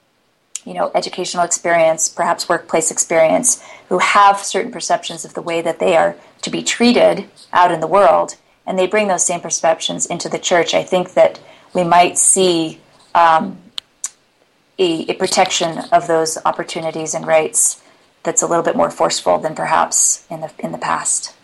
you 0.65 0.75
know, 0.75 0.91
educational 0.95 1.45
experience, 1.45 2.09
perhaps 2.09 2.49
workplace 2.49 2.91
experience, 2.91 3.63
who 3.89 3.99
have 3.99 4.39
certain 4.39 4.73
perceptions 4.73 5.25
of 5.25 5.35
the 5.35 5.43
way 5.43 5.63
that 5.63 5.79
they 5.79 5.97
are 5.97 6.17
to 6.43 6.51
be 6.51 6.63
treated 6.63 7.29
out 7.53 7.73
in 7.73 7.81
the 7.81 7.87
world, 7.87 8.37
and 8.67 8.79
they 8.79 8.87
bring 8.87 9.09
those 9.09 9.25
same 9.25 9.41
perceptions 9.41 10.07
into 10.07 10.29
the 10.29 10.39
church. 10.39 10.75
I 10.75 10.83
think 10.83 11.15
that 11.15 11.41
we 11.72 11.85
might 11.85 12.18
see 12.18 12.80
um, 13.14 13.59
a, 14.78 15.11
a, 15.11 15.14
protection 15.14 15.78
of 15.92 16.06
those 16.06 16.38
opportunities 16.44 17.14
and 17.14 17.26
rights 17.26 17.83
that's 18.22 18.42
a 18.42 18.46
little 18.46 18.62
bit 18.62 18.76
more 18.76 18.90
forceful 18.90 19.38
than 19.38 19.54
perhaps 19.54 20.26
in 20.30 20.40
the 20.40 20.50
in 20.59 20.72
the 20.72 20.78
past. 20.78 21.35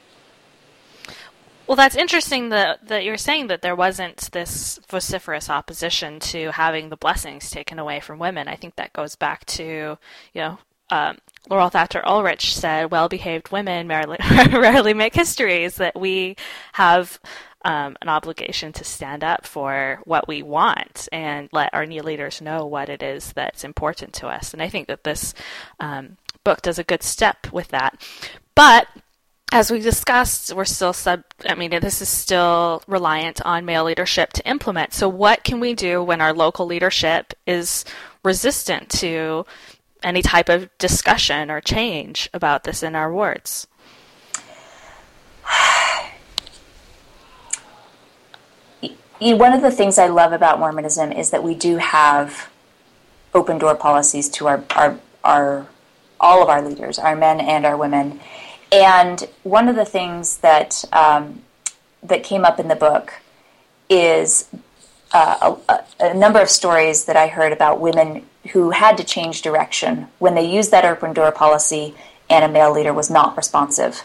Well, 1.66 1.76
that's 1.76 1.96
interesting 1.96 2.50
that 2.50 2.86
that 2.86 3.04
you're 3.04 3.16
saying 3.16 3.48
that 3.48 3.62
there 3.62 3.74
wasn't 3.74 4.30
this 4.32 4.78
vociferous 4.88 5.50
opposition 5.50 6.20
to 6.20 6.52
having 6.52 6.88
the 6.88 6.96
blessings 6.96 7.50
taken 7.50 7.78
away 7.78 8.00
from 8.00 8.18
women. 8.18 8.46
I 8.46 8.56
think 8.56 8.76
that 8.76 8.92
goes 8.92 9.16
back 9.16 9.44
to 9.46 9.98
you 10.32 10.40
know 10.40 10.58
um, 10.90 11.18
Laurel 11.48 11.70
Thatcher 11.70 12.06
Ulrich 12.06 12.54
said, 12.54 12.90
"Well-behaved 12.90 13.50
women 13.50 13.88
rarely, 13.88 14.18
rarely 14.52 14.94
make 14.94 15.14
histories." 15.14 15.76
That 15.76 15.98
we 15.98 16.36
have 16.74 17.18
um, 17.66 17.96
an 18.00 18.09
obligation 18.09 18.72
to 18.72 18.85
stand 18.85 19.24
up 19.24 19.44
for 19.44 20.00
what 20.05 20.29
we 20.29 20.40
want 20.40 21.09
and 21.11 21.48
let 21.52 21.74
our 21.74 21.85
new 21.85 22.00
leaders 22.00 22.40
know 22.40 22.64
what 22.64 22.88
it 22.88 23.02
is 23.02 23.33
that's 23.33 23.64
important 23.64 24.12
to 24.14 24.29
us. 24.29 24.52
And 24.52 24.62
I 24.62 24.68
think 24.68 24.87
that 24.87 25.02
this 25.02 25.35
um, 25.81 26.16
book 26.44 26.62
does 26.62 26.79
a 26.79 26.85
good 26.85 27.02
step 27.02 27.52
with 27.52 27.68
that. 27.68 28.00
But 28.55 28.87
as 29.50 29.72
we 29.72 29.81
discussed, 29.81 30.55
we're 30.55 30.64
still 30.64 30.92
sub, 30.92 31.24
I 31.44 31.57
mean, 31.57 31.70
this 31.70 32.00
is 32.00 32.09
still 32.09 32.85
reliant 32.87 33.42
on 33.44 33.64
male 33.64 33.85
leadership 33.85 34.33
to 34.35 34.48
implement. 34.48 34.94
So, 34.94 35.09
what 35.09 35.42
can 35.42 35.59
we 35.59 35.74
do 35.74 36.02
when 36.02 36.20
our 36.20 36.33
local 36.33 36.66
leadership 36.66 37.35
is 37.48 37.85
resistant 38.22 38.90
to 38.90 39.44
any 40.05 40.22
type 40.22 40.48
of 40.48 40.70
discussion 40.79 41.50
or 41.50 41.61
change 41.61 42.31
about 42.33 42.62
this 42.62 42.85
in 42.85 42.94
our 42.94 43.12
wards? 43.12 43.66
One 49.18 49.52
of 49.52 49.62
the 49.62 49.70
things 49.70 49.98
I 49.98 50.09
love 50.09 50.33
about 50.33 50.59
Mormonism 50.59 51.12
is 51.12 51.31
that 51.31 51.42
we 51.42 51.55
do 51.55 51.79
have 51.79 52.50
open 53.35 53.59
door 53.59 53.74
policies 53.74 54.29
to 54.31 54.46
our, 54.46 54.64
our, 54.74 54.98
our 55.24 55.66
all 56.18 56.42
of 56.42 56.48
our 56.48 56.62
leaders, 56.62 56.98
our 56.98 57.14
men 57.14 57.40
and 57.40 57.66
our 57.66 57.76
women 57.76 58.20
and 58.72 59.29
one 59.42 59.68
of 59.68 59.76
the 59.76 59.85
things 59.85 60.38
that 60.38 60.85
um, 60.92 61.42
that 62.02 62.22
came 62.22 62.44
up 62.44 62.59
in 62.59 62.68
the 62.68 62.76
book 62.76 63.14
is 63.88 64.48
uh, 65.12 65.57
a, 65.68 65.85
a, 66.00 66.14
number 66.14 66.40
of 66.40 66.48
stories 66.50 67.05
that 67.05 67.16
I 67.16 67.29
heard 67.29 67.52
about 67.52 67.81
women 67.81 68.26
who 68.52 68.70
had 68.70 68.96
to 68.96 69.05
change 69.05 69.42
direction 69.42 70.09
when 70.18 70.35
they 70.35 70.44
used 70.44 70.70
that 70.72 70.85
open 70.85 71.12
door 71.12 71.31
policy 71.31 71.94
and 72.29 72.44
a 72.44 72.48
male 72.48 72.72
leader 72.72 72.92
was 72.92 73.09
not 73.09 73.37
responsive 73.37 74.02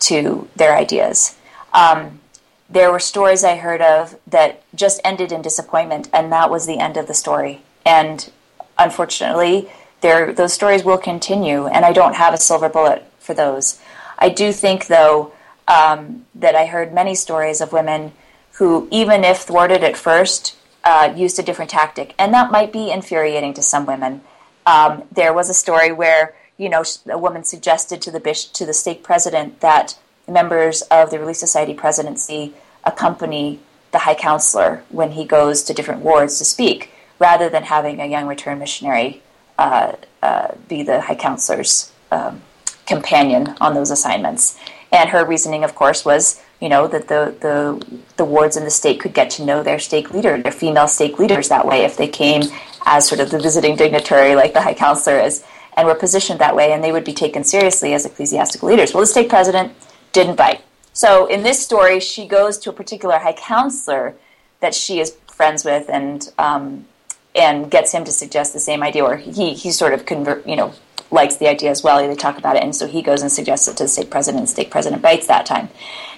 to 0.00 0.48
their 0.54 0.76
ideas. 0.76 1.36
Um, 1.72 2.20
there 2.68 2.90
were 2.90 2.98
stories 2.98 3.44
I 3.44 3.56
heard 3.56 3.80
of 3.80 4.18
that 4.26 4.62
just 4.74 5.00
ended 5.04 5.32
in 5.32 5.42
disappointment, 5.42 6.08
and 6.12 6.32
that 6.32 6.50
was 6.50 6.66
the 6.66 6.78
end 6.78 6.96
of 6.96 7.06
the 7.06 7.14
story. 7.14 7.62
And 7.84 8.30
unfortunately, 8.78 9.70
there 10.00 10.32
those 10.32 10.52
stories 10.52 10.84
will 10.84 10.98
continue, 10.98 11.66
and 11.66 11.84
I 11.84 11.92
don't 11.92 12.14
have 12.14 12.34
a 12.34 12.38
silver 12.38 12.68
bullet 12.68 13.04
for 13.18 13.34
those. 13.34 13.80
I 14.18 14.28
do 14.28 14.52
think, 14.52 14.86
though, 14.86 15.32
um, 15.68 16.26
that 16.34 16.54
I 16.54 16.66
heard 16.66 16.92
many 16.92 17.14
stories 17.14 17.60
of 17.60 17.72
women 17.72 18.12
who, 18.52 18.88
even 18.90 19.24
if 19.24 19.38
thwarted 19.38 19.84
at 19.84 19.96
first, 19.96 20.56
uh, 20.84 21.12
used 21.16 21.38
a 21.38 21.42
different 21.42 21.70
tactic, 21.70 22.14
and 22.18 22.32
that 22.32 22.50
might 22.50 22.72
be 22.72 22.90
infuriating 22.90 23.54
to 23.54 23.62
some 23.62 23.86
women. 23.86 24.22
Um, 24.64 25.04
there 25.12 25.32
was 25.32 25.48
a 25.48 25.54
story 25.54 25.92
where 25.92 26.34
you 26.56 26.68
know 26.68 26.84
a 27.08 27.18
woman 27.18 27.44
suggested 27.44 28.02
to 28.02 28.10
the 28.10 28.20
to 28.52 28.66
the 28.66 28.74
stake 28.74 29.02
president 29.02 29.60
that 29.60 29.98
members 30.28 30.82
of 30.82 31.10
the 31.10 31.18
Relief 31.18 31.36
Society 31.36 31.74
presidency 31.74 32.54
accompany 32.84 33.60
the 33.92 33.98
high 33.98 34.14
counselor 34.14 34.82
when 34.88 35.12
he 35.12 35.24
goes 35.24 35.62
to 35.64 35.72
different 35.72 36.02
wards 36.02 36.38
to 36.38 36.44
speak, 36.44 36.90
rather 37.18 37.48
than 37.48 37.64
having 37.64 38.00
a 38.00 38.06
young 38.06 38.26
return 38.26 38.58
missionary 38.58 39.22
uh, 39.58 39.92
uh, 40.22 40.54
be 40.68 40.82
the 40.82 41.00
high 41.00 41.14
counselor's 41.14 41.92
um, 42.10 42.42
companion 42.86 43.54
on 43.60 43.74
those 43.74 43.90
assignments. 43.90 44.58
And 44.92 45.10
her 45.10 45.24
reasoning, 45.24 45.64
of 45.64 45.74
course, 45.74 46.04
was 46.04 46.42
you 46.60 46.68
know 46.68 46.86
that 46.88 47.08
the 47.08 47.34
the 47.40 48.00
the 48.16 48.24
wards 48.24 48.56
in 48.56 48.64
the 48.64 48.70
state 48.70 49.00
could 49.00 49.14
get 49.14 49.30
to 49.30 49.44
know 49.44 49.62
their 49.62 49.78
stake 49.78 50.12
leader, 50.12 50.40
their 50.40 50.52
female 50.52 50.88
stake 50.88 51.18
leaders 51.18 51.48
that 51.48 51.66
way 51.66 51.84
if 51.84 51.96
they 51.96 52.08
came 52.08 52.42
as 52.86 53.06
sort 53.06 53.20
of 53.20 53.30
the 53.30 53.38
visiting 53.38 53.76
dignitary 53.76 54.34
like 54.34 54.52
the 54.54 54.62
high 54.62 54.74
counselor 54.74 55.18
is. 55.18 55.44
and 55.76 55.86
were 55.86 55.94
positioned 55.94 56.40
that 56.40 56.56
way, 56.56 56.72
and 56.72 56.82
they 56.82 56.90
would 56.90 57.04
be 57.04 57.12
taken 57.12 57.44
seriously 57.44 57.92
as 57.92 58.06
ecclesiastical 58.06 58.68
leaders. 58.68 58.94
Well, 58.94 59.02
the 59.02 59.06
stake 59.06 59.28
president 59.28 59.72
didn't 60.16 60.36
bite. 60.36 60.62
So 60.92 61.26
in 61.26 61.42
this 61.42 61.62
story, 61.62 62.00
she 62.00 62.26
goes 62.26 62.56
to 62.60 62.70
a 62.70 62.72
particular 62.72 63.18
high 63.18 63.34
counselor 63.34 64.14
that 64.60 64.74
she 64.74 64.98
is 64.98 65.14
friends 65.28 65.62
with, 65.62 65.90
and 65.90 66.32
um, 66.38 66.86
and 67.34 67.70
gets 67.70 67.92
him 67.92 68.02
to 68.04 68.10
suggest 68.10 68.54
the 68.54 68.58
same 68.58 68.82
idea, 68.82 69.04
or 69.04 69.16
he 69.16 69.52
he 69.52 69.70
sort 69.70 69.92
of 69.92 70.06
convert, 70.06 70.46
you 70.46 70.56
know, 70.56 70.72
likes 71.10 71.36
the 71.36 71.48
idea 71.48 71.70
as 71.70 71.82
well. 71.82 71.98
They 71.98 72.14
talk 72.16 72.38
about 72.38 72.56
it, 72.56 72.62
and 72.62 72.74
so 72.74 72.86
he 72.86 73.02
goes 73.02 73.20
and 73.20 73.30
suggests 73.30 73.68
it 73.68 73.76
to 73.76 73.84
the 73.84 73.88
state 73.88 74.10
president. 74.10 74.44
The 74.44 74.52
stake 74.52 74.70
president 74.70 75.02
bites 75.02 75.26
that 75.26 75.44
time. 75.44 75.68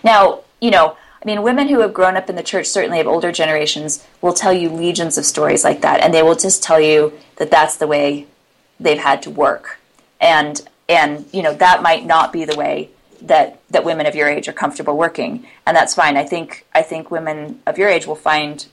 Now, 0.05 0.43
you 0.61 0.71
know, 0.71 0.97
I 1.21 1.25
mean, 1.27 1.43
women 1.43 1.67
who 1.67 1.81
have 1.81 1.93
grown 1.93 2.17
up 2.17 2.31
in 2.31 2.37
the 2.37 2.45
church, 2.45 2.67
certainly 2.67 3.01
of 3.01 3.09
older 3.09 3.33
generations, 3.33 4.07
will 4.23 4.33
tell 4.33 4.53
you 4.53 4.69
legions 4.71 5.19
of 5.19 5.25
stories 5.25 5.65
like 5.65 5.81
that, 5.81 6.01
and 6.01 6.15
they 6.15 6.23
will 6.23 6.37
just 6.37 6.63
tell 6.63 6.81
you 6.81 7.13
that 7.37 7.51
that's 7.51 7.77
the 7.77 7.89
way 7.89 8.29
they've 8.79 9.01
had 9.11 9.23
to 9.23 9.31
work, 9.31 9.81
and 10.21 10.63
and 10.89 11.27
you 11.33 11.43
know 11.43 11.55
that 11.55 11.83
might 11.83 12.07
not 12.07 12.33
be 12.33 12.45
the 12.45 12.57
way 12.57 12.91
that 13.23 13.58
that 13.71 13.85
women 13.85 14.07
of 14.07 14.15
your 14.15 14.29
age 14.29 14.49
are 14.49 14.53
comfortable 14.53 14.97
working, 14.97 15.47
and 15.67 15.77
that's 15.77 15.95
fine. 15.95 16.17
I 16.17 16.25
think 16.25 16.67
I 16.75 16.83
think 16.83 17.11
women 17.11 17.61
of 17.67 17.79
your 17.79 17.89
age 17.89 18.07
will 18.07 18.17
find 18.17 18.67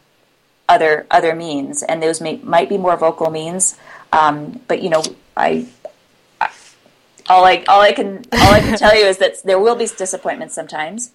other 0.67 1.05
other 1.11 1.35
means, 1.35 1.83
and 1.83 2.01
those 2.01 2.21
may, 2.21 2.37
might 2.37 2.69
be 2.69 2.77
more 2.77 2.95
vocal 2.97 3.29
means. 3.29 3.77
Um, 4.11 4.61
but 4.67 4.81
you 4.81 4.89
know, 4.89 5.03
I, 5.35 5.67
I, 6.39 6.49
all 7.27 7.45
I 7.45 7.63
all 7.67 7.81
I 7.81 7.91
can 7.91 8.25
all 8.31 8.53
I 8.53 8.59
can 8.59 8.77
tell 8.85 8.95
you 8.97 9.05
is 9.05 9.17
that 9.17 9.43
there 9.43 9.59
will 9.59 9.75
be 9.75 9.87
disappointments 9.87 10.55
sometimes. 10.55 11.11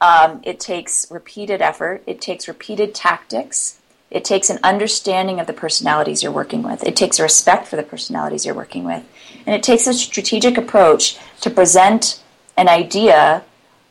Um, 0.00 0.40
it 0.42 0.58
takes 0.58 1.06
repeated 1.10 1.62
effort. 1.62 2.02
It 2.06 2.20
takes 2.20 2.48
repeated 2.48 2.94
tactics. 2.94 3.78
It 4.10 4.24
takes 4.24 4.50
an 4.50 4.58
understanding 4.62 5.40
of 5.40 5.46
the 5.46 5.54
personalities 5.54 6.22
you're 6.22 6.32
working 6.32 6.62
with. 6.62 6.84
It 6.84 6.96
takes 6.96 7.18
a 7.18 7.22
respect 7.22 7.66
for 7.66 7.76
the 7.76 7.82
personalities 7.82 8.44
you're 8.44 8.54
working 8.54 8.84
with. 8.84 9.04
And 9.46 9.54
it 9.54 9.62
takes 9.62 9.86
a 9.86 9.94
strategic 9.94 10.58
approach 10.58 11.18
to 11.40 11.48
present 11.48 12.22
an 12.56 12.68
idea 12.68 13.42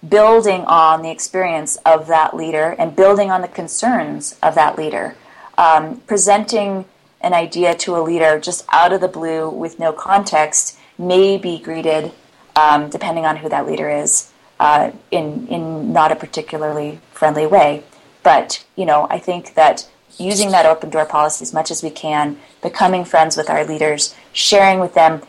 building 0.08 0.62
on 0.66 1.02
the 1.02 1.12
experience 1.12 1.76
of 1.86 2.08
that 2.08 2.36
leader 2.36 2.76
and 2.80 2.96
building 2.96 3.30
on 3.30 3.42
the 3.42 3.48
concerns 3.48 4.38
of 4.42 4.56
that 4.56 4.78
leader. 4.78 5.16
Um, 5.58 6.02
presenting 6.08 6.86
an 7.22 7.34
idea 7.34 7.76
to 7.76 7.96
a 7.96 8.02
leader 8.02 8.40
just 8.40 8.66
out 8.72 8.94
of 8.94 9.02
the 9.02 9.08
blue 9.08 9.50
with 9.50 9.78
no 9.78 9.94
context 9.94 10.78
may 10.98 11.38
be 11.38 11.60
greeted, 11.60 12.12
um, 12.56 12.90
depending 12.90 13.26
on 13.26 13.38
who 13.38 13.50
that 13.50 13.68
leader 13.68 13.90
is, 13.90 14.32
uh, 14.60 14.92
in, 15.12 15.48
in 15.48 15.94
not 15.94 16.12
a 16.12 16.16
particularly 16.16 17.00
friendly 17.14 17.46
way. 17.46 17.84
But, 18.24 18.64
you 18.76 18.86
know, 18.86 19.08
I 19.10 19.20
think 19.20 19.54
that 19.54 19.88
using 20.18 20.52
that 20.52 20.66
open 20.66 20.90
door 20.90 21.06
policy 21.06 21.44
as 21.44 21.54
much 21.54 21.72
as 21.72 21.84
we 21.84 21.90
can, 21.90 22.38
becoming 22.62 23.06
friends 23.06 23.38
with 23.38 23.50
our 23.50 23.66
leaders, 23.66 24.16
sharing 24.34 24.80
with 24.80 24.94
them 24.94 25.22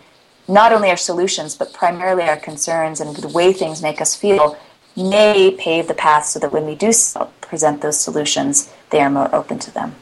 not 0.49 0.73
only 0.73 0.91
our 0.91 0.97
solutions, 0.97 1.55
but 1.55 1.73
primarily 1.73 2.25
our 2.25 2.37
concerns 2.37 3.01
and 3.01 3.15
the 3.17 3.29
way 3.29 3.53
things 3.53 3.83
make 3.83 4.01
us 4.01 4.17
feel 4.17 4.59
may 4.97 5.55
pave 5.59 5.89
the 5.89 5.95
path 5.95 6.27
so 6.27 6.39
that 6.39 6.53
when 6.53 6.67
we 6.67 6.75
do 6.75 6.93
present 7.41 7.81
those 7.81 7.99
solutions, 7.99 8.73
they 8.91 9.01
are 9.01 9.11
more 9.11 9.35
open 9.35 9.59
to 9.59 9.71
them. 9.71 9.95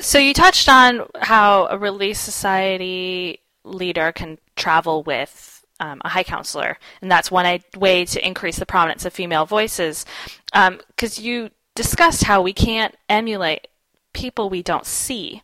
So 0.00 0.18
you 0.18 0.32
touched 0.32 0.68
on 0.68 1.06
how 1.20 1.66
a 1.66 1.78
Relief 1.78 2.16
Society 2.16 3.40
leader 3.64 4.12
can 4.12 4.38
travel 4.56 5.02
with 5.02 5.64
um, 5.80 6.00
a 6.04 6.08
high 6.08 6.22
counselor, 6.22 6.78
and 7.02 7.10
that's 7.10 7.30
one 7.30 7.60
way 7.76 8.04
to 8.04 8.26
increase 8.26 8.58
the 8.58 8.66
prominence 8.66 9.04
of 9.04 9.12
female 9.12 9.46
voices. 9.46 10.04
Because 10.52 11.18
um, 11.18 11.24
you 11.24 11.50
discussed 11.74 12.24
how 12.24 12.42
we 12.42 12.52
can't 12.52 12.96
emulate 13.08 13.68
people 14.12 14.50
we 14.50 14.62
don't 14.62 14.86
see. 14.86 15.42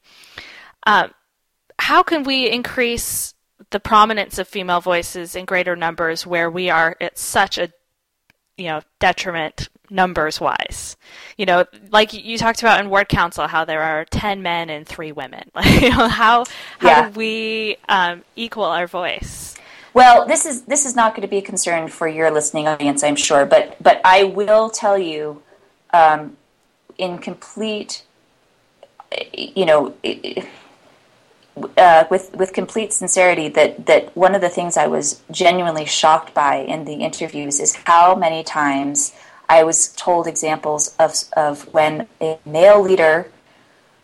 Um, 0.86 1.12
how 1.78 2.02
can 2.02 2.22
we 2.22 2.50
increase 2.50 3.34
the 3.70 3.80
prominence 3.80 4.38
of 4.38 4.48
female 4.48 4.80
voices 4.80 5.34
in 5.34 5.44
greater 5.44 5.76
numbers 5.76 6.26
where 6.26 6.50
we 6.50 6.70
are 6.70 6.96
at 7.00 7.18
such 7.18 7.58
a 7.58 7.72
you 8.56 8.66
know 8.66 8.80
detriment 9.00 9.68
numbers 9.90 10.40
wise 10.40 10.96
you 11.36 11.44
know 11.44 11.64
like 11.90 12.12
you 12.12 12.38
talked 12.38 12.60
about 12.60 12.80
in 12.80 12.88
ward 12.88 13.08
council 13.08 13.46
how 13.46 13.64
there 13.64 13.82
are 13.82 14.04
10 14.06 14.42
men 14.42 14.70
and 14.70 14.86
3 14.86 15.12
women. 15.12 15.50
You 15.64 15.90
know 15.90 16.08
how 16.08 16.44
how 16.78 16.88
yeah. 16.88 17.08
do 17.08 17.18
we 17.18 17.76
um, 17.88 18.22
equal 18.36 18.64
our 18.64 18.86
voice? 18.86 19.56
Well 19.92 20.26
this 20.26 20.46
is 20.46 20.62
this 20.62 20.86
is 20.86 20.94
not 20.96 21.12
going 21.12 21.22
to 21.22 21.28
be 21.28 21.38
a 21.38 21.42
concern 21.42 21.88
for 21.88 22.08
your 22.08 22.30
listening 22.30 22.66
audience 22.68 23.02
i'm 23.02 23.16
sure 23.16 23.44
but 23.44 23.76
but 23.82 24.00
i 24.04 24.24
will 24.24 24.70
tell 24.70 24.98
you 24.98 25.42
um, 25.92 26.36
in 26.98 27.18
complete 27.18 28.02
you 29.32 29.66
know 29.66 29.94
uh, 31.76 32.04
with 32.10 32.34
with 32.34 32.52
complete 32.52 32.92
sincerity 32.92 33.48
that 33.48 33.86
that 33.86 34.16
one 34.16 34.34
of 34.34 34.40
the 34.40 34.48
things 34.48 34.76
I 34.76 34.86
was 34.86 35.22
genuinely 35.30 35.86
shocked 35.86 36.34
by 36.34 36.56
in 36.56 36.84
the 36.84 36.94
interviews 36.94 37.60
is 37.60 37.76
how 37.84 38.14
many 38.14 38.42
times 38.42 39.14
I 39.48 39.62
was 39.62 39.88
told 39.88 40.26
examples 40.26 40.94
of 40.98 41.14
of 41.36 41.72
when 41.72 42.08
a 42.20 42.38
male 42.44 42.80
leader 42.80 43.30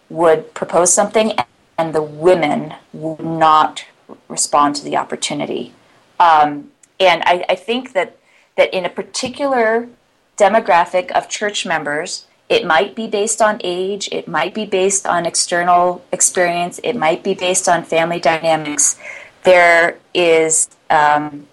would 0.08 0.54
propose 0.54 0.92
something 0.92 1.32
and 1.78 1.94
the 1.94 2.02
women 2.02 2.74
would 2.92 3.20
not 3.20 3.84
respond 4.28 4.76
to 4.76 4.84
the 4.84 4.96
opportunity. 4.96 5.72
Um, 6.18 6.70
and 6.98 7.22
I, 7.24 7.44
I 7.48 7.54
think 7.54 7.92
that 7.94 8.18
that 8.56 8.72
in 8.74 8.84
a 8.84 8.90
particular 8.90 9.88
demographic 10.36 11.10
of 11.12 11.28
church 11.28 11.66
members 11.66 12.26
it 12.50 12.66
might 12.66 12.96
be 12.96 13.06
based 13.06 13.40
on 13.40 13.60
age, 13.62 14.08
it 14.10 14.26
might 14.26 14.52
be 14.52 14.66
based 14.66 15.06
on 15.06 15.24
external 15.24 16.04
experience, 16.10 16.80
it 16.82 16.96
might 16.96 17.22
be 17.22 17.32
based 17.32 17.68
on 17.68 17.84
family 17.84 18.18
dynamics. 18.18 18.98
There 19.44 19.98
is 20.12 20.68
um, 20.90 21.46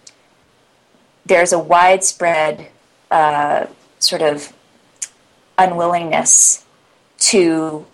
there's 1.27 1.53
a 1.53 1.59
widespread 1.59 2.69
uh, 3.11 3.67
sort 3.99 4.23
of 4.23 4.51
unwillingness 5.59 6.65
to 7.19 7.85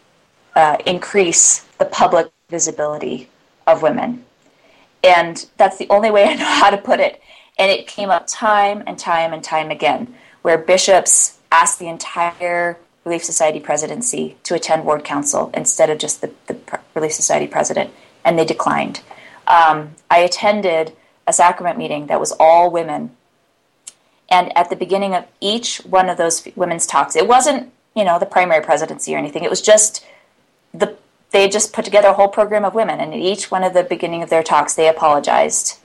uh, 0.55 0.77
increase 0.85 1.59
the 1.79 1.85
public 1.85 2.31
visibility 2.49 3.29
of 3.67 3.81
women. 3.81 4.23
And 5.03 5.45
that's 5.57 5.77
the 5.77 5.89
only 5.89 6.09
way 6.09 6.23
I 6.29 6.35
know 6.35 6.45
how 6.45 6.69
to 6.69 6.77
put 6.77 7.01
it. 7.01 7.21
And 7.59 7.69
it 7.69 7.85
came 7.85 8.09
up 8.09 8.27
time 8.27 8.81
and 8.87 8.97
time 8.97 9.33
and 9.33 9.43
time 9.43 9.71
again, 9.71 10.15
where 10.41 10.57
bishops 10.57 11.39
asked 11.51 11.79
the 11.79 11.87
entire 11.87 12.77
Relief 13.05 13.23
Society 13.23 13.59
presidency 13.59 14.37
to 14.43 14.55
attend 14.55 14.85
ward 14.85 15.03
council 15.03 15.51
instead 15.53 15.89
of 15.89 15.97
just 15.97 16.21
the, 16.21 16.31
the 16.47 16.57
Relief 16.95 17.13
Society 17.13 17.47
president, 17.47 17.91
and 18.23 18.39
they 18.39 18.45
declined. 18.45 19.01
Um, 19.47 19.95
I 20.09 20.19
attended 20.19 20.93
a 21.27 21.33
sacrament 21.33 21.77
meeting 21.77 22.07
that 22.07 22.19
was 22.19 22.31
all 22.39 22.71
women, 22.71 23.11
and 24.29 24.55
at 24.57 24.69
the 24.69 24.75
beginning 24.75 25.13
of 25.13 25.25
each 25.41 25.77
one 25.79 26.09
of 26.09 26.17
those 26.17 26.47
women's 26.55 26.87
talks, 26.87 27.15
it 27.15 27.27
wasn't 27.27 27.71
you 27.95 28.03
know 28.03 28.17
the 28.19 28.25
primary 28.25 28.63
presidency 28.63 29.13
or 29.13 29.17
anything. 29.17 29.43
It 29.43 29.49
was 29.49 29.61
just 29.61 30.05
the 30.73 30.97
they 31.31 31.49
just 31.49 31.73
put 31.73 31.83
together 31.83 32.09
a 32.09 32.13
whole 32.13 32.27
program 32.27 32.63
of 32.63 32.73
women, 32.73 32.99
and 32.99 33.13
at 33.13 33.19
each 33.19 33.51
one 33.51 33.63
of 33.63 33.73
the 33.73 33.83
beginning 33.83 34.23
of 34.23 34.29
their 34.29 34.43
talks, 34.43 34.75
they 34.75 34.87
apologized 34.87 35.79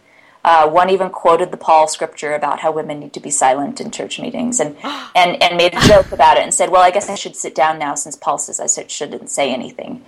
uh, 0.44 0.68
one 0.68 0.90
even 0.90 1.10
quoted 1.10 1.50
the 1.50 1.56
Paul 1.56 1.88
scripture 1.88 2.34
about 2.34 2.60
how 2.60 2.72
women 2.72 3.00
need 3.00 3.12
to 3.14 3.20
be 3.20 3.30
silent 3.30 3.80
in 3.80 3.90
church 3.90 4.20
meetings, 4.20 4.60
and 4.60 4.76
and 5.14 5.42
and 5.42 5.56
made 5.56 5.74
a 5.74 5.80
joke 5.80 6.12
about 6.12 6.36
it 6.36 6.42
and 6.42 6.54
said, 6.54 6.70
"Well, 6.70 6.82
I 6.82 6.90
guess 6.90 7.08
I 7.08 7.14
should 7.14 7.36
sit 7.36 7.54
down 7.54 7.78
now 7.78 7.94
since 7.94 8.16
Paul 8.16 8.38
says 8.38 8.60
I 8.60 8.86
shouldn't 8.86 9.30
say 9.30 9.52
anything." 9.52 10.04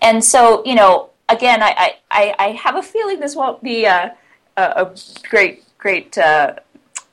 And 0.00 0.24
so, 0.24 0.64
you 0.64 0.74
know, 0.74 1.10
again, 1.28 1.62
I 1.62 1.96
I, 2.10 2.34
I 2.38 2.48
have 2.52 2.76
a 2.76 2.82
feeling 2.82 3.20
this 3.20 3.36
won't 3.36 3.62
be 3.62 3.84
a 3.84 4.16
a, 4.56 4.62
a 4.62 4.94
great 5.28 5.64
great 5.78 6.16
uh, 6.16 6.54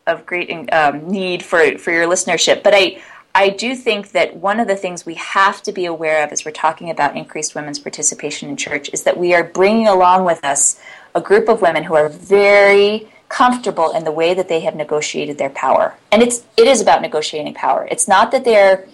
of 0.05 0.25
great 0.25 0.51
um, 0.73 1.09
need 1.09 1.43
for 1.43 1.77
for 1.77 1.91
your 1.91 2.07
listenership, 2.07 2.63
but 2.63 2.73
I. 2.75 3.01
I 3.35 3.49
do 3.49 3.75
think 3.75 4.13
that 4.13 4.35
one 4.35 4.59
of 4.59 4.67
the 4.67 4.75
things 4.75 5.05
we 5.05 5.13
have 5.13 5.61
to 5.61 5.71
be 5.71 5.85
aware 5.85 6.23
of 6.23 6.31
as 6.31 6.43
we're 6.43 6.51
talking 6.51 6.89
about 6.89 7.15
increased 7.15 7.53
women's 7.53 7.77
participation 7.77 8.49
in 8.49 8.57
church 8.57 8.89
is 8.91 9.03
that 9.03 9.17
we 9.17 9.35
are 9.35 9.43
bringing 9.43 9.87
along 9.87 10.25
with 10.25 10.43
us 10.43 10.79
a 11.15 11.21
group 11.21 11.49
of 11.49 11.61
women 11.61 11.83
who 11.83 11.95
are 11.95 12.09
very 12.09 13.09
comfortable 13.29 13.91
in 13.91 14.03
the 14.03 14.11
way 14.11 14.33
that 14.33 14.49
they 14.49 14.61
have 14.61 14.75
negotiated 14.75 15.37
their 15.37 15.49
power. 15.49 15.95
And 16.11 16.21
it's 16.21 16.43
it 16.57 16.67
is 16.67 16.81
about 16.81 17.01
negotiating 17.01 17.53
power. 17.53 17.87
It's 17.89 18.07
not 18.07 18.31
that 18.31 18.43
they're 18.43 18.87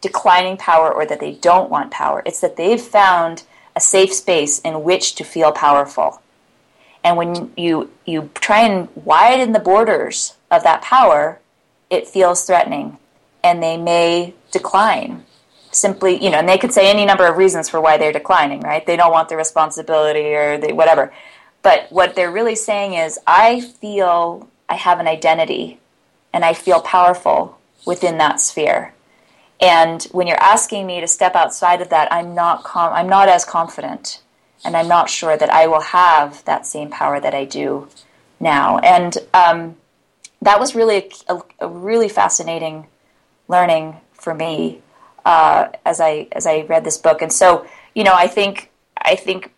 declining 0.00 0.56
power 0.56 0.92
or 0.92 1.04
that 1.06 1.20
they 1.20 1.32
don't 1.32 1.70
want 1.70 1.90
power. 1.90 2.22
It's 2.24 2.40
that 2.40 2.56
they've 2.56 2.80
found 2.80 3.42
a 3.76 3.80
safe 3.80 4.12
space 4.12 4.60
in 4.60 4.82
which 4.82 5.14
to 5.16 5.24
feel 5.24 5.52
powerful. 5.52 6.22
And 7.02 7.16
when 7.16 7.52
you 7.56 7.90
you 8.04 8.30
try 8.34 8.60
and 8.60 8.88
widen 8.94 9.52
the 9.52 9.58
borders 9.58 10.34
of 10.50 10.62
that 10.62 10.82
power, 10.82 11.40
it 11.90 12.06
feels 12.06 12.44
threatening 12.44 12.98
and 13.42 13.62
they 13.62 13.76
may 13.76 14.34
decline 14.50 15.24
simply, 15.72 16.22
you 16.22 16.30
know, 16.30 16.38
and 16.38 16.48
they 16.48 16.58
could 16.58 16.72
say 16.72 16.90
any 16.90 17.06
number 17.06 17.26
of 17.26 17.36
reasons 17.36 17.68
for 17.68 17.80
why 17.80 17.96
they're 17.96 18.12
declining, 18.12 18.60
right? 18.60 18.84
They 18.84 18.96
don't 18.96 19.12
want 19.12 19.28
the 19.28 19.36
responsibility 19.36 20.34
or 20.34 20.58
they 20.58 20.72
whatever. 20.72 21.12
But 21.62 21.90
what 21.90 22.14
they're 22.14 22.30
really 22.30 22.56
saying 22.56 22.94
is, 22.94 23.18
I 23.26 23.60
feel 23.60 24.48
I 24.68 24.74
have 24.76 25.00
an 25.00 25.08
identity 25.08 25.78
and 26.32 26.44
I 26.44 26.54
feel 26.54 26.80
powerful 26.80 27.58
within 27.86 28.18
that 28.18 28.40
sphere. 28.40 28.94
And 29.60 30.02
when 30.12 30.26
you're 30.26 30.42
asking 30.42 30.86
me 30.86 31.00
to 31.00 31.06
step 31.06 31.34
outside 31.36 31.82
of 31.82 31.90
that, 31.90 32.10
I'm 32.12 32.34
not 32.34 32.64
com- 32.64 32.92
I'm 32.92 33.08
not 33.08 33.28
as 33.28 33.44
confident. 33.44 34.22
and 34.64 34.76
I'm 34.76 34.88
not 34.88 35.08
sure 35.08 35.36
that 35.36 35.50
I 35.50 35.66
will 35.66 35.80
have 35.80 36.44
that 36.44 36.66
same 36.66 36.90
power 36.90 37.18
that 37.20 37.34
I 37.34 37.44
do 37.44 37.88
now. 38.38 38.78
And 38.78 39.16
um, 39.32 39.76
that 40.42 40.60
was 40.60 40.74
really 40.74 41.10
a, 41.28 41.40
a, 41.60 41.68
really 41.68 42.08
fascinating 42.08 42.86
learning 43.48 43.96
for 44.12 44.34
me 44.34 44.80
uh, 45.24 45.68
as 45.84 46.00
I 46.00 46.28
as 46.32 46.46
I 46.46 46.62
read 46.62 46.84
this 46.84 46.98
book. 46.98 47.22
And 47.22 47.32
so, 47.32 47.66
you 47.94 48.04
know, 48.04 48.14
I 48.14 48.26
think 48.26 48.70
I 48.98 49.16
think 49.16 49.52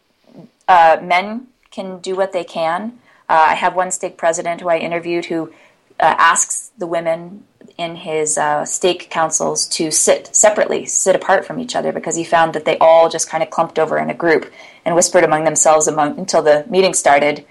uh, 0.68 0.98
men 1.02 1.48
can 1.72 1.98
do 1.98 2.14
what 2.14 2.32
they 2.32 2.44
can. 2.44 2.98
Uh, 3.28 3.46
I 3.48 3.54
have 3.54 3.74
one 3.74 3.90
stake 3.90 4.16
president 4.16 4.60
who 4.60 4.68
I 4.68 4.78
interviewed 4.78 5.26
who 5.26 5.52
uh, 5.98 6.14
asks 6.18 6.70
the 6.78 6.86
women 6.86 7.44
in 7.78 7.96
his 7.96 8.36
uh, 8.36 8.64
stake 8.64 9.08
councils 9.10 9.66
to 9.66 9.90
sit 9.90 10.34
separately, 10.34 10.84
sit 10.84 11.16
apart 11.16 11.44
from 11.44 11.58
each 11.58 11.74
other, 11.74 11.92
because 11.92 12.16
he 12.16 12.24
found 12.24 12.54
that 12.54 12.64
they 12.64 12.76
all 12.78 13.08
just 13.08 13.28
kind 13.28 13.42
of 13.42 13.50
clumped 13.50 13.78
over 13.78 13.98
in 13.98 14.10
a 14.10 14.14
group 14.14 14.52
and 14.84 14.94
whispered 14.94 15.24
among 15.24 15.44
themselves 15.44 15.86
among, 15.86 16.18
until 16.18 16.42
the 16.42 16.64
meeting 16.68 16.94
started. 16.94 17.44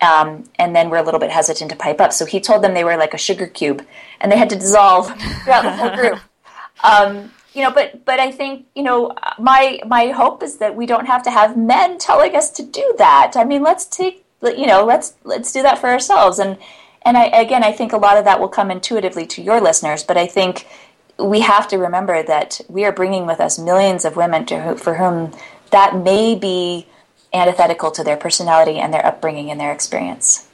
Um, 0.00 0.44
and 0.58 0.76
then 0.76 0.90
were 0.90 0.98
a 0.98 1.02
little 1.02 1.20
bit 1.20 1.30
hesitant 1.30 1.70
to 1.70 1.76
pipe 1.76 2.02
up. 2.02 2.12
So 2.12 2.26
he 2.26 2.38
told 2.38 2.62
them 2.62 2.74
they 2.74 2.84
were 2.84 2.98
like 2.98 3.14
a 3.14 3.18
sugar 3.18 3.46
cube, 3.46 3.84
and 4.20 4.30
they 4.30 4.36
had 4.36 4.50
to 4.50 4.56
dissolve 4.56 5.06
throughout 5.44 5.62
the 5.62 5.72
whole 5.72 5.96
group. 5.96 6.18
Um, 6.84 7.32
you 7.56 7.62
know, 7.62 7.70
but 7.70 8.04
but 8.04 8.20
I 8.20 8.30
think 8.30 8.66
you 8.74 8.82
know 8.82 9.12
my 9.38 9.80
my 9.86 10.08
hope 10.08 10.42
is 10.42 10.58
that 10.58 10.76
we 10.76 10.86
don't 10.86 11.06
have 11.06 11.22
to 11.24 11.30
have 11.30 11.56
men 11.56 11.98
telling 11.98 12.36
us 12.36 12.50
to 12.52 12.62
do 12.62 12.94
that. 12.98 13.32
I 13.34 13.44
mean, 13.44 13.62
let's 13.62 13.86
take 13.86 14.24
you 14.42 14.66
know 14.66 14.84
let's 14.84 15.14
let's 15.24 15.52
do 15.52 15.62
that 15.62 15.78
for 15.78 15.88
ourselves. 15.88 16.38
And 16.38 16.58
and 17.06 17.16
I, 17.16 17.26
again 17.26 17.62
i 17.62 17.72
think 17.72 17.92
a 17.92 17.96
lot 17.96 18.18
of 18.18 18.24
that 18.24 18.40
will 18.40 18.48
come 18.48 18.70
intuitively 18.70 19.26
to 19.26 19.40
your 19.40 19.60
listeners 19.60 20.02
but 20.02 20.16
i 20.18 20.26
think 20.26 20.66
we 21.18 21.40
have 21.40 21.66
to 21.68 21.78
remember 21.78 22.22
that 22.22 22.60
we 22.68 22.84
are 22.84 22.92
bringing 22.92 23.24
with 23.24 23.40
us 23.40 23.58
millions 23.58 24.04
of 24.04 24.16
women 24.16 24.44
to, 24.46 24.76
for 24.76 24.96
whom 24.96 25.32
that 25.70 25.96
may 25.96 26.34
be 26.34 26.86
antithetical 27.32 27.90
to 27.90 28.04
their 28.04 28.18
personality 28.18 28.78
and 28.78 28.92
their 28.92 29.04
upbringing 29.04 29.50
and 29.50 29.58
their 29.58 29.72
experience. 29.72 30.46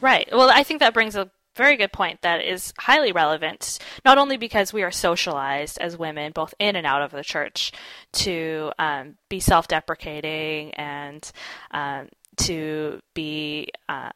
Right. 0.00 0.28
Well 0.32 0.50
i 0.50 0.64
think 0.64 0.80
that 0.80 0.94
brings 0.94 1.14
a 1.14 1.30
very 1.60 1.76
good 1.76 1.92
point 1.92 2.22
that 2.22 2.42
is 2.42 2.72
highly 2.78 3.12
relevant, 3.12 3.78
not 4.04 4.18
only 4.18 4.36
because 4.36 4.72
we 4.72 4.82
are 4.82 4.90
socialized 4.90 5.78
as 5.78 5.96
women, 5.96 6.32
both 6.32 6.54
in 6.58 6.74
and 6.74 6.86
out 6.86 7.02
of 7.02 7.10
the 7.10 7.22
church, 7.22 7.72
to 8.12 8.72
um, 8.78 9.16
be 9.28 9.40
self 9.40 9.68
deprecating 9.68 10.72
and 10.74 11.30
um, 11.70 12.08
to 12.36 13.00
be 13.14 13.68
uh, 13.88 14.10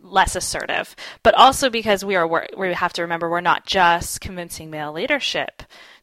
less 0.00 0.36
assertive, 0.36 0.94
but 1.22 1.34
also 1.34 1.70
because 1.70 2.04
we 2.04 2.16
are 2.16 2.28
we 2.56 2.72
have 2.72 2.92
to 2.94 3.02
remember 3.02 3.28
we're 3.28 3.40
not 3.40 3.66
just 3.66 4.20
convincing 4.20 4.70
male 4.70 4.92
leadership 4.92 5.62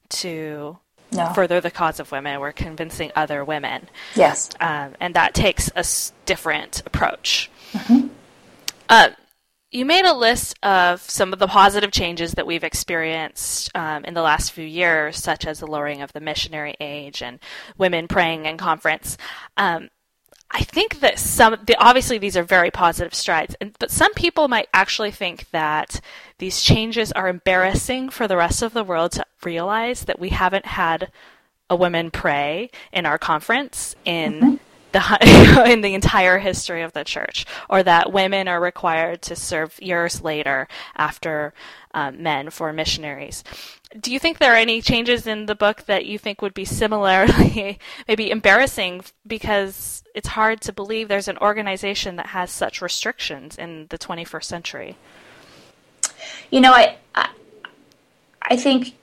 to 0.09 0.77
no. 1.11 1.31
further 1.33 1.61
the 1.61 1.71
cause 1.71 1.99
of 1.99 2.11
women. 2.11 2.39
We're 2.39 2.51
convincing 2.51 3.11
other 3.15 3.43
women. 3.43 3.89
Yes, 4.15 4.49
um, 4.59 4.95
and 4.99 5.13
that 5.15 5.33
takes 5.33 5.71
a 5.75 5.85
different 6.25 6.83
approach. 6.85 7.49
Mm-hmm. 7.71 8.07
Uh, 8.89 9.09
you 9.71 9.85
made 9.85 10.05
a 10.05 10.13
list 10.13 10.57
of 10.63 11.01
some 11.01 11.33
of 11.33 11.39
the 11.39 11.47
positive 11.47 11.91
changes 11.91 12.33
that 12.33 12.47
we've 12.47 12.63
experienced 12.63 13.69
um, 13.75 14.05
in 14.05 14.13
the 14.13 14.21
last 14.21 14.51
few 14.51 14.65
years, 14.65 15.17
such 15.17 15.45
as 15.45 15.59
the 15.59 15.67
lowering 15.67 16.01
of 16.01 16.13
the 16.13 16.21
missionary 16.21 16.75
age 16.79 17.21
and 17.21 17.39
women 17.77 18.07
praying 18.07 18.45
in 18.45 18.57
conference. 18.57 19.17
Um, 19.57 19.89
I 20.49 20.61
think 20.61 21.01
that 21.01 21.19
some, 21.19 21.57
the, 21.65 21.75
obviously, 21.77 22.17
these 22.17 22.37
are 22.37 22.43
very 22.43 22.71
positive 22.71 23.13
strides, 23.13 23.55
and, 23.59 23.75
but 23.79 23.91
some 23.91 24.13
people 24.13 24.47
might 24.47 24.69
actually 24.73 25.11
think 25.11 25.49
that 25.49 25.99
these 26.37 26.61
changes 26.61 27.11
are 27.11 27.27
embarrassing 27.27 28.09
for 28.09 28.27
the 28.27 28.37
rest 28.37 28.61
of 28.61 28.73
the 28.73 28.83
world 28.83 29.11
to 29.13 29.25
realize 29.43 30.05
that 30.05 30.19
we 30.19 30.29
haven't 30.29 30.65
had 30.65 31.11
a 31.69 31.75
woman 31.75 32.11
pray 32.11 32.69
in 32.93 33.05
our 33.05 33.17
conference 33.17 33.93
in 34.05 34.33
mm-hmm. 34.33 34.55
The 34.97 35.63
in 35.71 35.81
the 35.81 35.93
entire 35.93 36.39
history 36.39 36.81
of 36.81 36.93
the 36.93 37.03
church, 37.03 37.45
or 37.69 37.83
that 37.83 38.11
women 38.11 38.47
are 38.47 38.59
required 38.59 39.21
to 39.23 39.35
serve 39.35 39.79
years 39.81 40.21
later 40.21 40.67
after 40.95 41.53
um, 41.93 42.21
men 42.21 42.49
for 42.49 42.71
missionaries 42.73 43.43
do 43.99 44.11
you 44.11 44.19
think 44.19 44.37
there 44.37 44.53
are 44.53 44.57
any 44.57 44.81
changes 44.81 45.25
in 45.25 45.45
the 45.45 45.55
book 45.55 45.85
that 45.85 46.05
you 46.05 46.19
think 46.19 46.41
would 46.41 46.53
be 46.53 46.65
similarly 46.65 47.79
maybe 48.07 48.29
embarrassing 48.29 49.03
because 49.25 50.03
it's 50.13 50.29
hard 50.29 50.61
to 50.61 50.73
believe 50.73 51.07
there's 51.07 51.27
an 51.27 51.37
organization 51.37 52.17
that 52.17 52.27
has 52.27 52.51
such 52.51 52.81
restrictions 52.81 53.57
in 53.57 53.87
the 53.89 53.97
21st 53.97 54.43
century? 54.43 54.97
You 56.51 56.61
know, 56.61 56.73
I 56.73 56.97
I, 57.15 57.29
I 58.41 58.55
think 58.57 58.95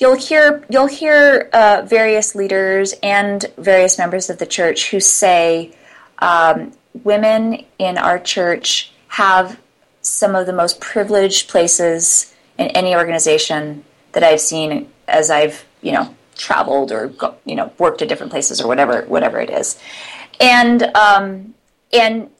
you'll 0.00 0.16
hear 0.16 0.64
you'll 0.68 0.86
hear 0.86 1.48
uh, 1.52 1.82
various 1.86 2.34
leaders 2.34 2.94
and 3.02 3.44
various 3.58 3.98
members 3.98 4.30
of 4.30 4.38
the 4.38 4.46
church 4.46 4.90
who 4.90 4.98
say 4.98 5.72
um, 6.18 6.72
women 7.04 7.64
in 7.78 7.98
our 7.98 8.18
church 8.18 8.92
have 9.08 9.60
some 10.00 10.34
of 10.34 10.46
the 10.46 10.52
most 10.52 10.80
privileged 10.80 11.48
places 11.48 12.34
in 12.58 12.68
any 12.68 12.94
organization 12.94 13.84
that 14.12 14.24
I've 14.24 14.40
seen 14.40 14.90
as 15.06 15.30
I've 15.30 15.64
you 15.82 15.92
know 15.92 16.14
traveled 16.34 16.90
or 16.90 17.12
you 17.44 17.54
know 17.54 17.72
worked 17.78 18.02
at 18.02 18.08
different 18.08 18.32
places 18.32 18.60
or 18.60 18.66
whatever 18.66 19.02
whatever 19.02 19.38
it 19.38 19.50
is, 19.50 19.78
and 20.40 20.82
um, 20.96 21.54
and 21.92 22.30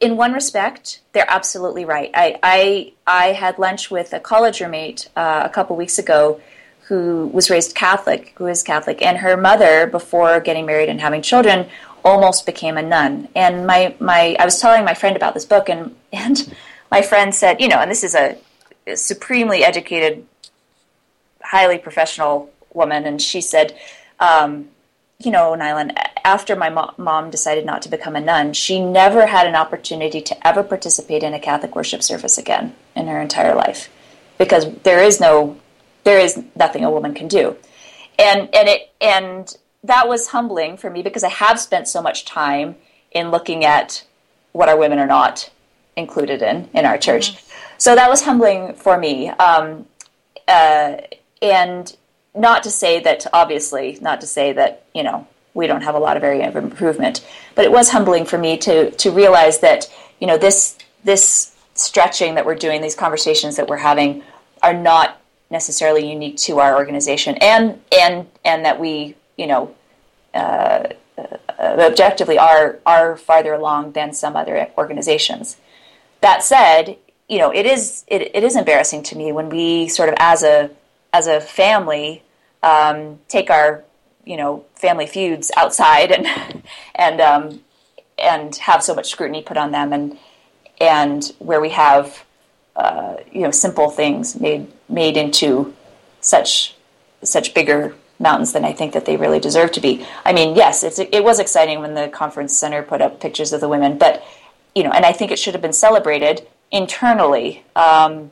in 0.00 0.16
one 0.16 0.32
respect, 0.32 1.00
they're 1.12 1.28
absolutely 1.28 1.84
right. 1.86 2.10
I 2.14 2.38
I, 2.42 2.92
I 3.06 3.26
had 3.32 3.58
lunch 3.58 3.90
with 3.90 4.12
a 4.12 4.20
college 4.20 4.60
roommate 4.60 5.08
uh, 5.16 5.42
a 5.44 5.48
couple 5.48 5.74
weeks 5.74 5.98
ago 5.98 6.40
who 6.88 7.26
was 7.32 7.50
raised 7.50 7.74
Catholic, 7.74 8.32
who 8.36 8.46
is 8.46 8.62
Catholic, 8.62 9.02
and 9.02 9.18
her 9.18 9.36
mother, 9.36 9.86
before 9.86 10.40
getting 10.40 10.64
married 10.64 10.88
and 10.88 11.00
having 11.00 11.20
children, 11.20 11.66
almost 12.04 12.46
became 12.46 12.78
a 12.78 12.82
nun. 12.82 13.28
And 13.34 13.66
my, 13.66 13.94
my 14.00 14.36
I 14.38 14.44
was 14.44 14.60
telling 14.60 14.84
my 14.84 14.94
friend 14.94 15.14
about 15.14 15.34
this 15.34 15.44
book, 15.44 15.68
and 15.68 15.94
and 16.12 16.54
my 16.90 17.02
friend 17.02 17.34
said, 17.34 17.60
you 17.60 17.68
know, 17.68 17.78
and 17.78 17.90
this 17.90 18.02
is 18.02 18.14
a 18.14 18.38
supremely 18.94 19.62
educated 19.64 20.26
highly 21.42 21.78
professional 21.78 22.50
woman, 22.72 23.04
and 23.04 23.20
she 23.20 23.40
said, 23.40 23.76
um, 24.18 24.68
you 25.18 25.30
know, 25.30 25.54
Neylan, 25.58 25.96
after 26.24 26.54
my 26.56 26.70
mo- 26.70 26.94
mom 26.96 27.30
decided 27.30 27.66
not 27.66 27.82
to 27.82 27.88
become 27.88 28.16
a 28.16 28.20
nun, 28.20 28.52
she 28.52 28.80
never 28.80 29.26
had 29.26 29.46
an 29.46 29.56
opportunity 29.56 30.20
to 30.22 30.46
ever 30.46 30.62
participate 30.62 31.22
in 31.22 31.34
a 31.34 31.40
Catholic 31.40 31.74
worship 31.74 32.02
service 32.02 32.38
again 32.38 32.74
in 32.94 33.08
her 33.08 33.20
entire 33.20 33.54
life 33.54 33.90
because 34.38 34.72
there 34.84 35.02
is 35.02 35.20
no, 35.20 35.58
there 36.08 36.18
is 36.18 36.42
nothing 36.56 36.84
a 36.84 36.90
woman 36.90 37.12
can 37.12 37.28
do. 37.28 37.54
And, 38.18 38.48
and 38.54 38.66
it, 38.66 38.90
and 38.98 39.54
that 39.84 40.08
was 40.08 40.28
humbling 40.28 40.78
for 40.78 40.88
me 40.88 41.02
because 41.02 41.22
I 41.22 41.28
have 41.28 41.60
spent 41.60 41.86
so 41.86 42.00
much 42.00 42.24
time 42.24 42.76
in 43.12 43.30
looking 43.30 43.62
at 43.62 44.06
what 44.52 44.70
our 44.70 44.76
women 44.78 44.98
are 44.98 45.06
not 45.06 45.50
included 45.96 46.40
in, 46.40 46.70
in 46.72 46.86
our 46.86 46.96
church. 46.96 47.32
Mm-hmm. 47.32 47.50
So 47.76 47.94
that 47.94 48.08
was 48.08 48.22
humbling 48.22 48.72
for 48.72 48.96
me. 48.96 49.28
Um, 49.28 49.84
uh, 50.48 50.96
and 51.42 51.94
not 52.34 52.62
to 52.62 52.70
say 52.70 53.00
that 53.00 53.26
obviously 53.32 53.98
not 54.00 54.20
to 54.20 54.26
say 54.26 54.52
that 54.52 54.84
you 54.94 55.02
know 55.02 55.26
we 55.54 55.66
don't 55.66 55.82
have 55.82 55.94
a 55.94 55.98
lot 55.98 56.16
of 56.16 56.22
area 56.22 56.46
of 56.48 56.56
improvement 56.56 57.26
but 57.54 57.64
it 57.64 57.72
was 57.72 57.90
humbling 57.90 58.24
for 58.24 58.38
me 58.38 58.56
to 58.56 58.90
to 58.92 59.10
realize 59.10 59.60
that 59.60 59.92
you 60.20 60.26
know 60.26 60.36
this 60.38 60.76
this 61.04 61.56
stretching 61.74 62.34
that 62.34 62.44
we're 62.44 62.54
doing 62.54 62.80
these 62.80 62.94
conversations 62.94 63.56
that 63.56 63.68
we're 63.68 63.76
having 63.76 64.22
are 64.62 64.74
not 64.74 65.17
necessarily 65.50 66.10
unique 66.10 66.36
to 66.36 66.58
our 66.58 66.76
organization 66.76 67.36
and 67.40 67.80
and 67.92 68.26
and 68.44 68.64
that 68.64 68.78
we 68.78 69.14
you 69.36 69.46
know 69.46 69.74
uh, 70.34 70.88
objectively 71.58 72.38
are 72.38 72.78
are 72.86 73.16
farther 73.16 73.52
along 73.54 73.92
than 73.92 74.12
some 74.12 74.36
other 74.36 74.68
organizations. 74.76 75.56
That 76.20 76.42
said 76.42 76.96
you 77.28 77.38
know 77.38 77.50
it 77.50 77.66
is 77.66 78.04
it, 78.08 78.34
it 78.34 78.44
is 78.44 78.56
embarrassing 78.56 79.02
to 79.04 79.16
me 79.16 79.32
when 79.32 79.48
we 79.48 79.88
sort 79.88 80.08
of 80.08 80.14
as 80.18 80.42
a 80.42 80.70
as 81.12 81.26
a 81.26 81.40
family 81.40 82.22
um, 82.62 83.18
take 83.28 83.50
our 83.50 83.84
you 84.24 84.36
know 84.36 84.64
family 84.74 85.06
feuds 85.06 85.50
outside 85.56 86.12
and 86.12 86.26
and 86.94 87.20
um, 87.20 87.60
and 88.18 88.56
have 88.56 88.82
so 88.82 88.94
much 88.94 89.08
scrutiny 89.08 89.42
put 89.42 89.56
on 89.56 89.72
them 89.72 89.92
and 89.92 90.18
and 90.80 91.32
where 91.38 91.60
we 91.60 91.70
have 91.70 92.24
uh, 92.76 93.16
you 93.32 93.40
know 93.40 93.50
simple 93.50 93.90
things 93.90 94.38
made 94.38 94.66
made 94.88 95.16
into 95.16 95.74
such 96.20 96.74
such 97.22 97.54
bigger 97.54 97.94
mountains 98.20 98.52
than 98.52 98.64
I 98.64 98.72
think 98.72 98.92
that 98.92 99.04
they 99.04 99.16
really 99.16 99.40
deserve 99.40 99.72
to 99.72 99.80
be. 99.80 100.06
I 100.24 100.32
mean, 100.32 100.56
yes, 100.56 100.82
it 100.82 101.24
was 101.24 101.38
exciting 101.38 101.80
when 101.80 101.94
the 101.94 102.08
conference 102.08 102.56
center 102.56 102.82
put 102.82 103.00
up 103.00 103.20
pictures 103.20 103.52
of 103.52 103.60
the 103.60 103.68
women, 103.68 103.98
but 103.98 104.24
you 104.74 104.82
know, 104.82 104.90
and 104.90 105.04
I 105.04 105.12
think 105.12 105.30
it 105.30 105.38
should 105.38 105.54
have 105.54 105.62
been 105.62 105.72
celebrated 105.72 106.46
internally. 106.70 107.64
Um, 107.74 108.30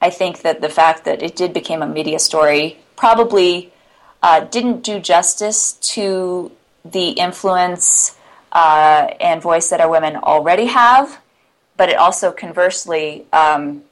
I 0.00 0.10
think 0.10 0.42
that 0.42 0.60
the 0.60 0.68
fact 0.68 1.04
that 1.04 1.22
it 1.22 1.34
did 1.34 1.52
become 1.52 1.82
a 1.82 1.88
media 1.88 2.18
story 2.18 2.78
probably 2.96 3.72
uh, 4.22 4.40
didn't 4.40 4.82
do 4.82 5.00
justice 5.00 5.72
to 5.94 6.52
the 6.84 7.10
influence 7.10 8.16
uh, 8.52 9.08
and 9.20 9.42
voice 9.42 9.70
that 9.70 9.80
our 9.80 9.90
women 9.90 10.16
already 10.16 10.66
have, 10.66 11.20
but 11.76 11.88
it 11.88 11.96
also 11.96 12.32
conversely, 12.32 13.26
um, 13.32 13.82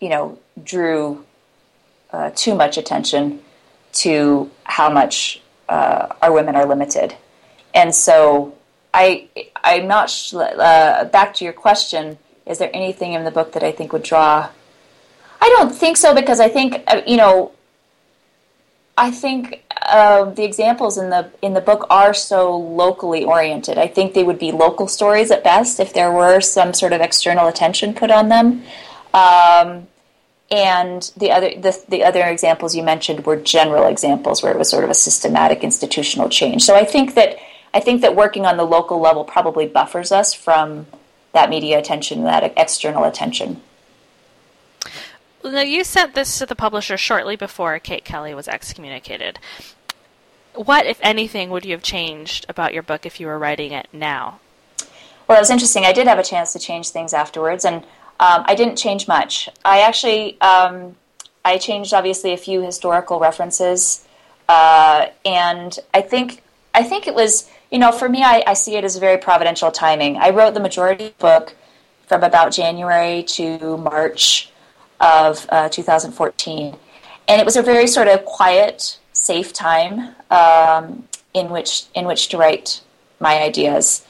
you 0.00 0.08
know, 0.08 0.38
drew 0.64 1.24
uh, 2.12 2.30
too 2.34 2.54
much 2.54 2.76
attention 2.76 3.40
to 3.92 4.50
how 4.64 4.90
much 4.90 5.40
uh, 5.68 6.14
our 6.22 6.32
women 6.32 6.56
are 6.56 6.66
limited. 6.66 7.16
And 7.74 7.94
so 7.94 8.56
I, 8.92 9.28
I'm 9.56 9.86
not 9.86 10.10
sh- 10.10 10.34
uh, 10.34 11.04
back 11.04 11.34
to 11.34 11.44
your 11.44 11.52
question. 11.52 12.18
Is 12.46 12.58
there 12.58 12.70
anything 12.74 13.12
in 13.12 13.24
the 13.24 13.30
book 13.30 13.52
that 13.52 13.62
I 13.62 13.72
think 13.72 13.92
would 13.92 14.02
draw? 14.02 14.48
I 15.40 15.48
don't 15.56 15.74
think 15.74 15.96
so 15.96 16.14
because 16.14 16.40
I 16.40 16.48
think 16.48 16.82
uh, 16.86 17.02
you 17.06 17.16
know. 17.16 17.52
I 18.98 19.10
think 19.10 19.64
uh, 19.80 20.24
the 20.24 20.44
examples 20.44 20.98
in 20.98 21.08
the 21.08 21.30
in 21.40 21.54
the 21.54 21.60
book 21.62 21.86
are 21.88 22.12
so 22.12 22.54
locally 22.54 23.24
oriented. 23.24 23.78
I 23.78 23.86
think 23.86 24.12
they 24.12 24.24
would 24.24 24.38
be 24.38 24.52
local 24.52 24.88
stories 24.88 25.30
at 25.30 25.42
best 25.42 25.80
if 25.80 25.94
there 25.94 26.12
were 26.12 26.40
some 26.40 26.74
sort 26.74 26.92
of 26.92 27.00
external 27.00 27.48
attention 27.48 27.94
put 27.94 28.10
on 28.10 28.28
them. 28.28 28.62
Um, 29.14 29.86
and 30.50 31.12
the 31.16 31.30
other 31.30 31.50
the, 31.50 31.80
the 31.88 32.04
other 32.04 32.24
examples 32.24 32.74
you 32.74 32.82
mentioned 32.82 33.24
were 33.24 33.36
general 33.36 33.86
examples 33.86 34.42
where 34.42 34.52
it 34.52 34.58
was 34.58 34.68
sort 34.68 34.84
of 34.84 34.90
a 34.90 34.94
systematic 34.94 35.62
institutional 35.62 36.28
change. 36.28 36.64
So 36.64 36.74
I 36.74 36.84
think 36.84 37.14
that 37.14 37.38
I 37.72 37.80
think 37.80 38.00
that 38.00 38.16
working 38.16 38.46
on 38.46 38.56
the 38.56 38.64
local 38.64 39.00
level 39.00 39.24
probably 39.24 39.66
buffers 39.66 40.10
us 40.10 40.34
from 40.34 40.86
that 41.32 41.50
media 41.50 41.78
attention, 41.78 42.24
that 42.24 42.52
external 42.56 43.04
attention. 43.04 43.62
Now, 45.42 45.60
you 45.60 45.84
sent 45.84 46.14
this 46.14 46.38
to 46.38 46.46
the 46.46 46.56
publisher 46.56 46.96
shortly 46.96 47.36
before 47.36 47.78
Kate 47.78 48.04
Kelly 48.04 48.34
was 48.34 48.48
excommunicated. 48.48 49.38
What, 50.54 50.84
if 50.84 50.98
anything, 51.00 51.50
would 51.50 51.64
you 51.64 51.72
have 51.72 51.82
changed 51.82 52.44
about 52.48 52.74
your 52.74 52.82
book 52.82 53.06
if 53.06 53.20
you 53.20 53.26
were 53.26 53.38
writing 53.38 53.72
it 53.72 53.88
now? 53.92 54.40
Well, 55.26 55.38
it 55.38 55.40
was 55.40 55.50
interesting. 55.50 55.84
I 55.84 55.92
did 55.92 56.08
have 56.08 56.18
a 56.18 56.24
chance 56.24 56.52
to 56.52 56.58
change 56.58 56.90
things 56.90 57.14
afterwards, 57.14 57.64
and 57.64 57.84
um, 58.20 58.44
I 58.46 58.54
didn't 58.54 58.76
change 58.76 59.08
much. 59.08 59.48
I 59.64 59.80
actually 59.80 60.40
um, 60.40 60.94
I 61.44 61.58
changed 61.58 61.92
obviously 61.92 62.32
a 62.32 62.36
few 62.36 62.62
historical 62.62 63.18
references, 63.18 64.06
uh, 64.48 65.06
and 65.24 65.76
I 65.92 66.02
think 66.02 66.42
I 66.72 66.84
think 66.84 67.08
it 67.08 67.14
was 67.14 67.50
you 67.70 67.78
know, 67.78 67.92
for 67.92 68.08
me, 68.08 68.22
I, 68.22 68.42
I 68.46 68.54
see 68.54 68.76
it 68.76 68.84
as 68.84 68.96
very 68.96 69.16
providential 69.16 69.70
timing. 69.70 70.16
I 70.16 70.30
wrote 70.30 70.54
the 70.54 70.60
majority 70.60 71.08
the 71.08 71.14
book 71.18 71.54
from 72.06 72.24
about 72.24 72.52
January 72.52 73.22
to 73.22 73.76
March 73.76 74.50
of 75.00 75.46
uh, 75.50 75.68
2014. 75.68 76.76
And 77.28 77.40
it 77.40 77.44
was 77.44 77.56
a 77.56 77.62
very 77.62 77.86
sort 77.86 78.08
of 78.08 78.24
quiet, 78.24 78.98
safe 79.12 79.52
time 79.52 80.16
um, 80.30 81.06
in 81.32 81.50
which 81.50 81.84
in 81.94 82.06
which 82.06 82.28
to 82.28 82.36
write 82.36 82.80
my 83.20 83.40
ideas. 83.40 84.04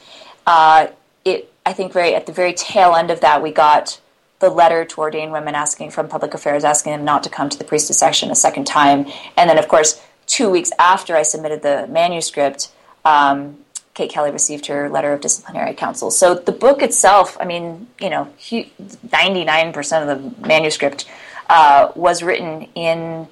Uh, 0.47 0.87
it, 1.23 1.53
I 1.63 1.73
think, 1.73 1.93
very 1.93 2.15
at 2.15 2.25
the 2.25 2.31
very 2.31 2.53
tail 2.53 2.95
end 2.95 3.11
of 3.11 3.21
that, 3.21 3.43
we 3.43 3.51
got 3.51 4.00
the 4.41 4.49
letter 4.49 4.83
to 4.83 5.01
Ordain 5.01 5.31
Women 5.31 5.55
asking 5.55 5.91
from 5.91 6.09
public 6.09 6.33
affairs, 6.33 6.63
asking 6.63 6.91
them 6.91 7.05
not 7.05 7.23
to 7.23 7.29
come 7.29 7.49
to 7.49 7.57
the 7.57 7.63
priesthood 7.63 7.95
session 7.95 8.29
a 8.31 8.35
second 8.35 8.65
time. 8.65 9.05
And 9.37 9.49
then, 9.49 9.57
of 9.57 9.67
course, 9.67 10.01
two 10.27 10.49
weeks 10.49 10.71
after 10.77 11.15
I 11.15 11.21
submitted 11.21 11.61
the 11.61 11.87
manuscript, 11.87 12.71
um, 13.05 13.57
Kate 13.93 14.09
Kelly 14.09 14.31
received 14.31 14.67
her 14.67 14.89
letter 14.89 15.13
of 15.13 15.21
disciplinary 15.21 15.73
council. 15.73 16.11
So 16.11 16.33
the 16.35 16.51
book 16.51 16.81
itself, 16.81 17.37
I 17.39 17.45
mean, 17.45 17.87
you 17.99 18.09
know, 18.09 18.33
99% 18.39 20.01
of 20.01 20.07
the 20.07 20.47
manuscript 20.47 21.09
uh, 21.49 21.91
was 21.95 22.23
written 22.23 22.67
in 22.75 23.27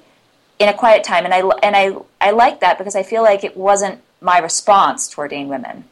in 0.58 0.68
a 0.68 0.74
quiet 0.74 1.02
time, 1.02 1.24
and 1.24 1.32
I 1.32 1.40
and 1.62 1.74
I 1.74 1.96
I 2.20 2.32
like 2.32 2.60
that 2.60 2.76
because 2.76 2.94
I 2.94 3.02
feel 3.02 3.22
like 3.22 3.44
it 3.44 3.56
wasn't 3.56 4.02
my 4.20 4.38
response 4.38 5.08
to 5.08 5.18
Ordain 5.18 5.48
Women. 5.48 5.84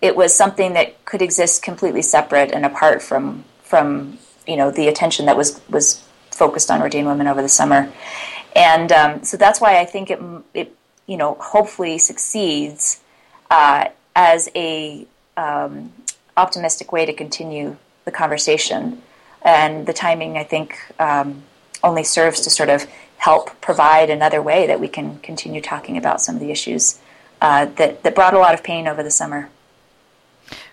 It 0.00 0.16
was 0.16 0.34
something 0.34 0.72
that 0.72 1.04
could 1.04 1.20
exist 1.20 1.62
completely 1.62 2.00
separate 2.00 2.50
and 2.50 2.64
apart 2.64 3.02
from 3.02 3.44
from 3.62 4.18
you 4.48 4.56
know 4.56 4.70
the 4.70 4.88
attention 4.88 5.26
that 5.26 5.36
was 5.36 5.60
was 5.68 6.02
focused 6.30 6.70
on 6.70 6.80
Ordain 6.80 7.06
Women 7.06 7.28
over 7.28 7.42
the 7.42 7.48
summer, 7.48 7.92
and 8.56 8.90
um, 8.90 9.22
so 9.22 9.36
that's 9.36 9.60
why 9.60 9.78
I 9.78 9.84
think 9.84 10.10
it 10.10 10.20
it 10.54 10.74
you 11.06 11.16
know 11.16 11.34
hopefully 11.34 11.98
succeeds 11.98 13.00
uh, 13.50 13.88
as 14.16 14.48
a 14.56 15.06
um, 15.36 15.92
optimistic 16.36 16.92
way 16.92 17.06
to 17.06 17.12
continue 17.12 17.76
the 18.04 18.10
conversation. 18.10 19.02
And 19.42 19.86
the 19.86 19.92
timing, 19.92 20.36
I 20.36 20.44
think, 20.44 20.76
um, 20.98 21.42
only 21.84 22.02
serves 22.02 22.40
to 22.40 22.50
sort 22.50 22.68
of 22.68 22.86
help 23.18 23.60
provide 23.60 24.10
another 24.10 24.42
way 24.42 24.66
that 24.66 24.80
we 24.80 24.88
can 24.88 25.18
continue 25.20 25.60
talking 25.60 25.96
about 25.96 26.20
some 26.20 26.34
of 26.34 26.40
the 26.40 26.50
issues 26.50 26.98
uh, 27.40 27.66
that, 27.76 28.02
that 28.02 28.14
brought 28.14 28.34
a 28.34 28.38
lot 28.38 28.54
of 28.54 28.62
pain 28.62 28.88
over 28.88 29.02
the 29.02 29.10
summer. 29.10 29.48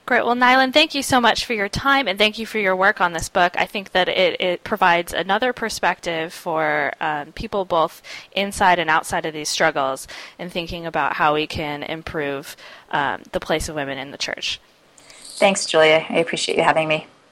Great. 0.05 0.23
Well, 0.23 0.35
Neylan, 0.35 0.71
thank 0.71 0.93
you 0.93 1.01
so 1.01 1.19
much 1.19 1.45
for 1.45 1.53
your 1.53 1.67
time 1.67 2.07
and 2.07 2.19
thank 2.19 2.37
you 2.37 2.45
for 2.45 2.59
your 2.59 2.75
work 2.75 3.01
on 3.01 3.13
this 3.13 3.27
book. 3.27 3.55
I 3.57 3.65
think 3.65 3.91
that 3.93 4.07
it, 4.07 4.39
it 4.39 4.63
provides 4.63 5.13
another 5.13 5.51
perspective 5.51 6.31
for 6.31 6.93
um, 7.01 7.31
people 7.31 7.65
both 7.65 8.03
inside 8.31 8.77
and 8.77 8.87
outside 8.87 9.25
of 9.25 9.33
these 9.33 9.49
struggles 9.49 10.07
in 10.37 10.51
thinking 10.51 10.85
about 10.85 11.13
how 11.13 11.33
we 11.33 11.47
can 11.47 11.81
improve 11.81 12.55
um, 12.91 13.23
the 13.31 13.39
place 13.39 13.67
of 13.67 13.73
women 13.73 13.97
in 13.97 14.11
the 14.11 14.17
church. 14.17 14.59
Thanks, 15.37 15.65
Julia. 15.65 16.05
I 16.07 16.17
appreciate 16.17 16.57
you 16.59 16.63
having 16.63 16.87
me. 16.87 17.07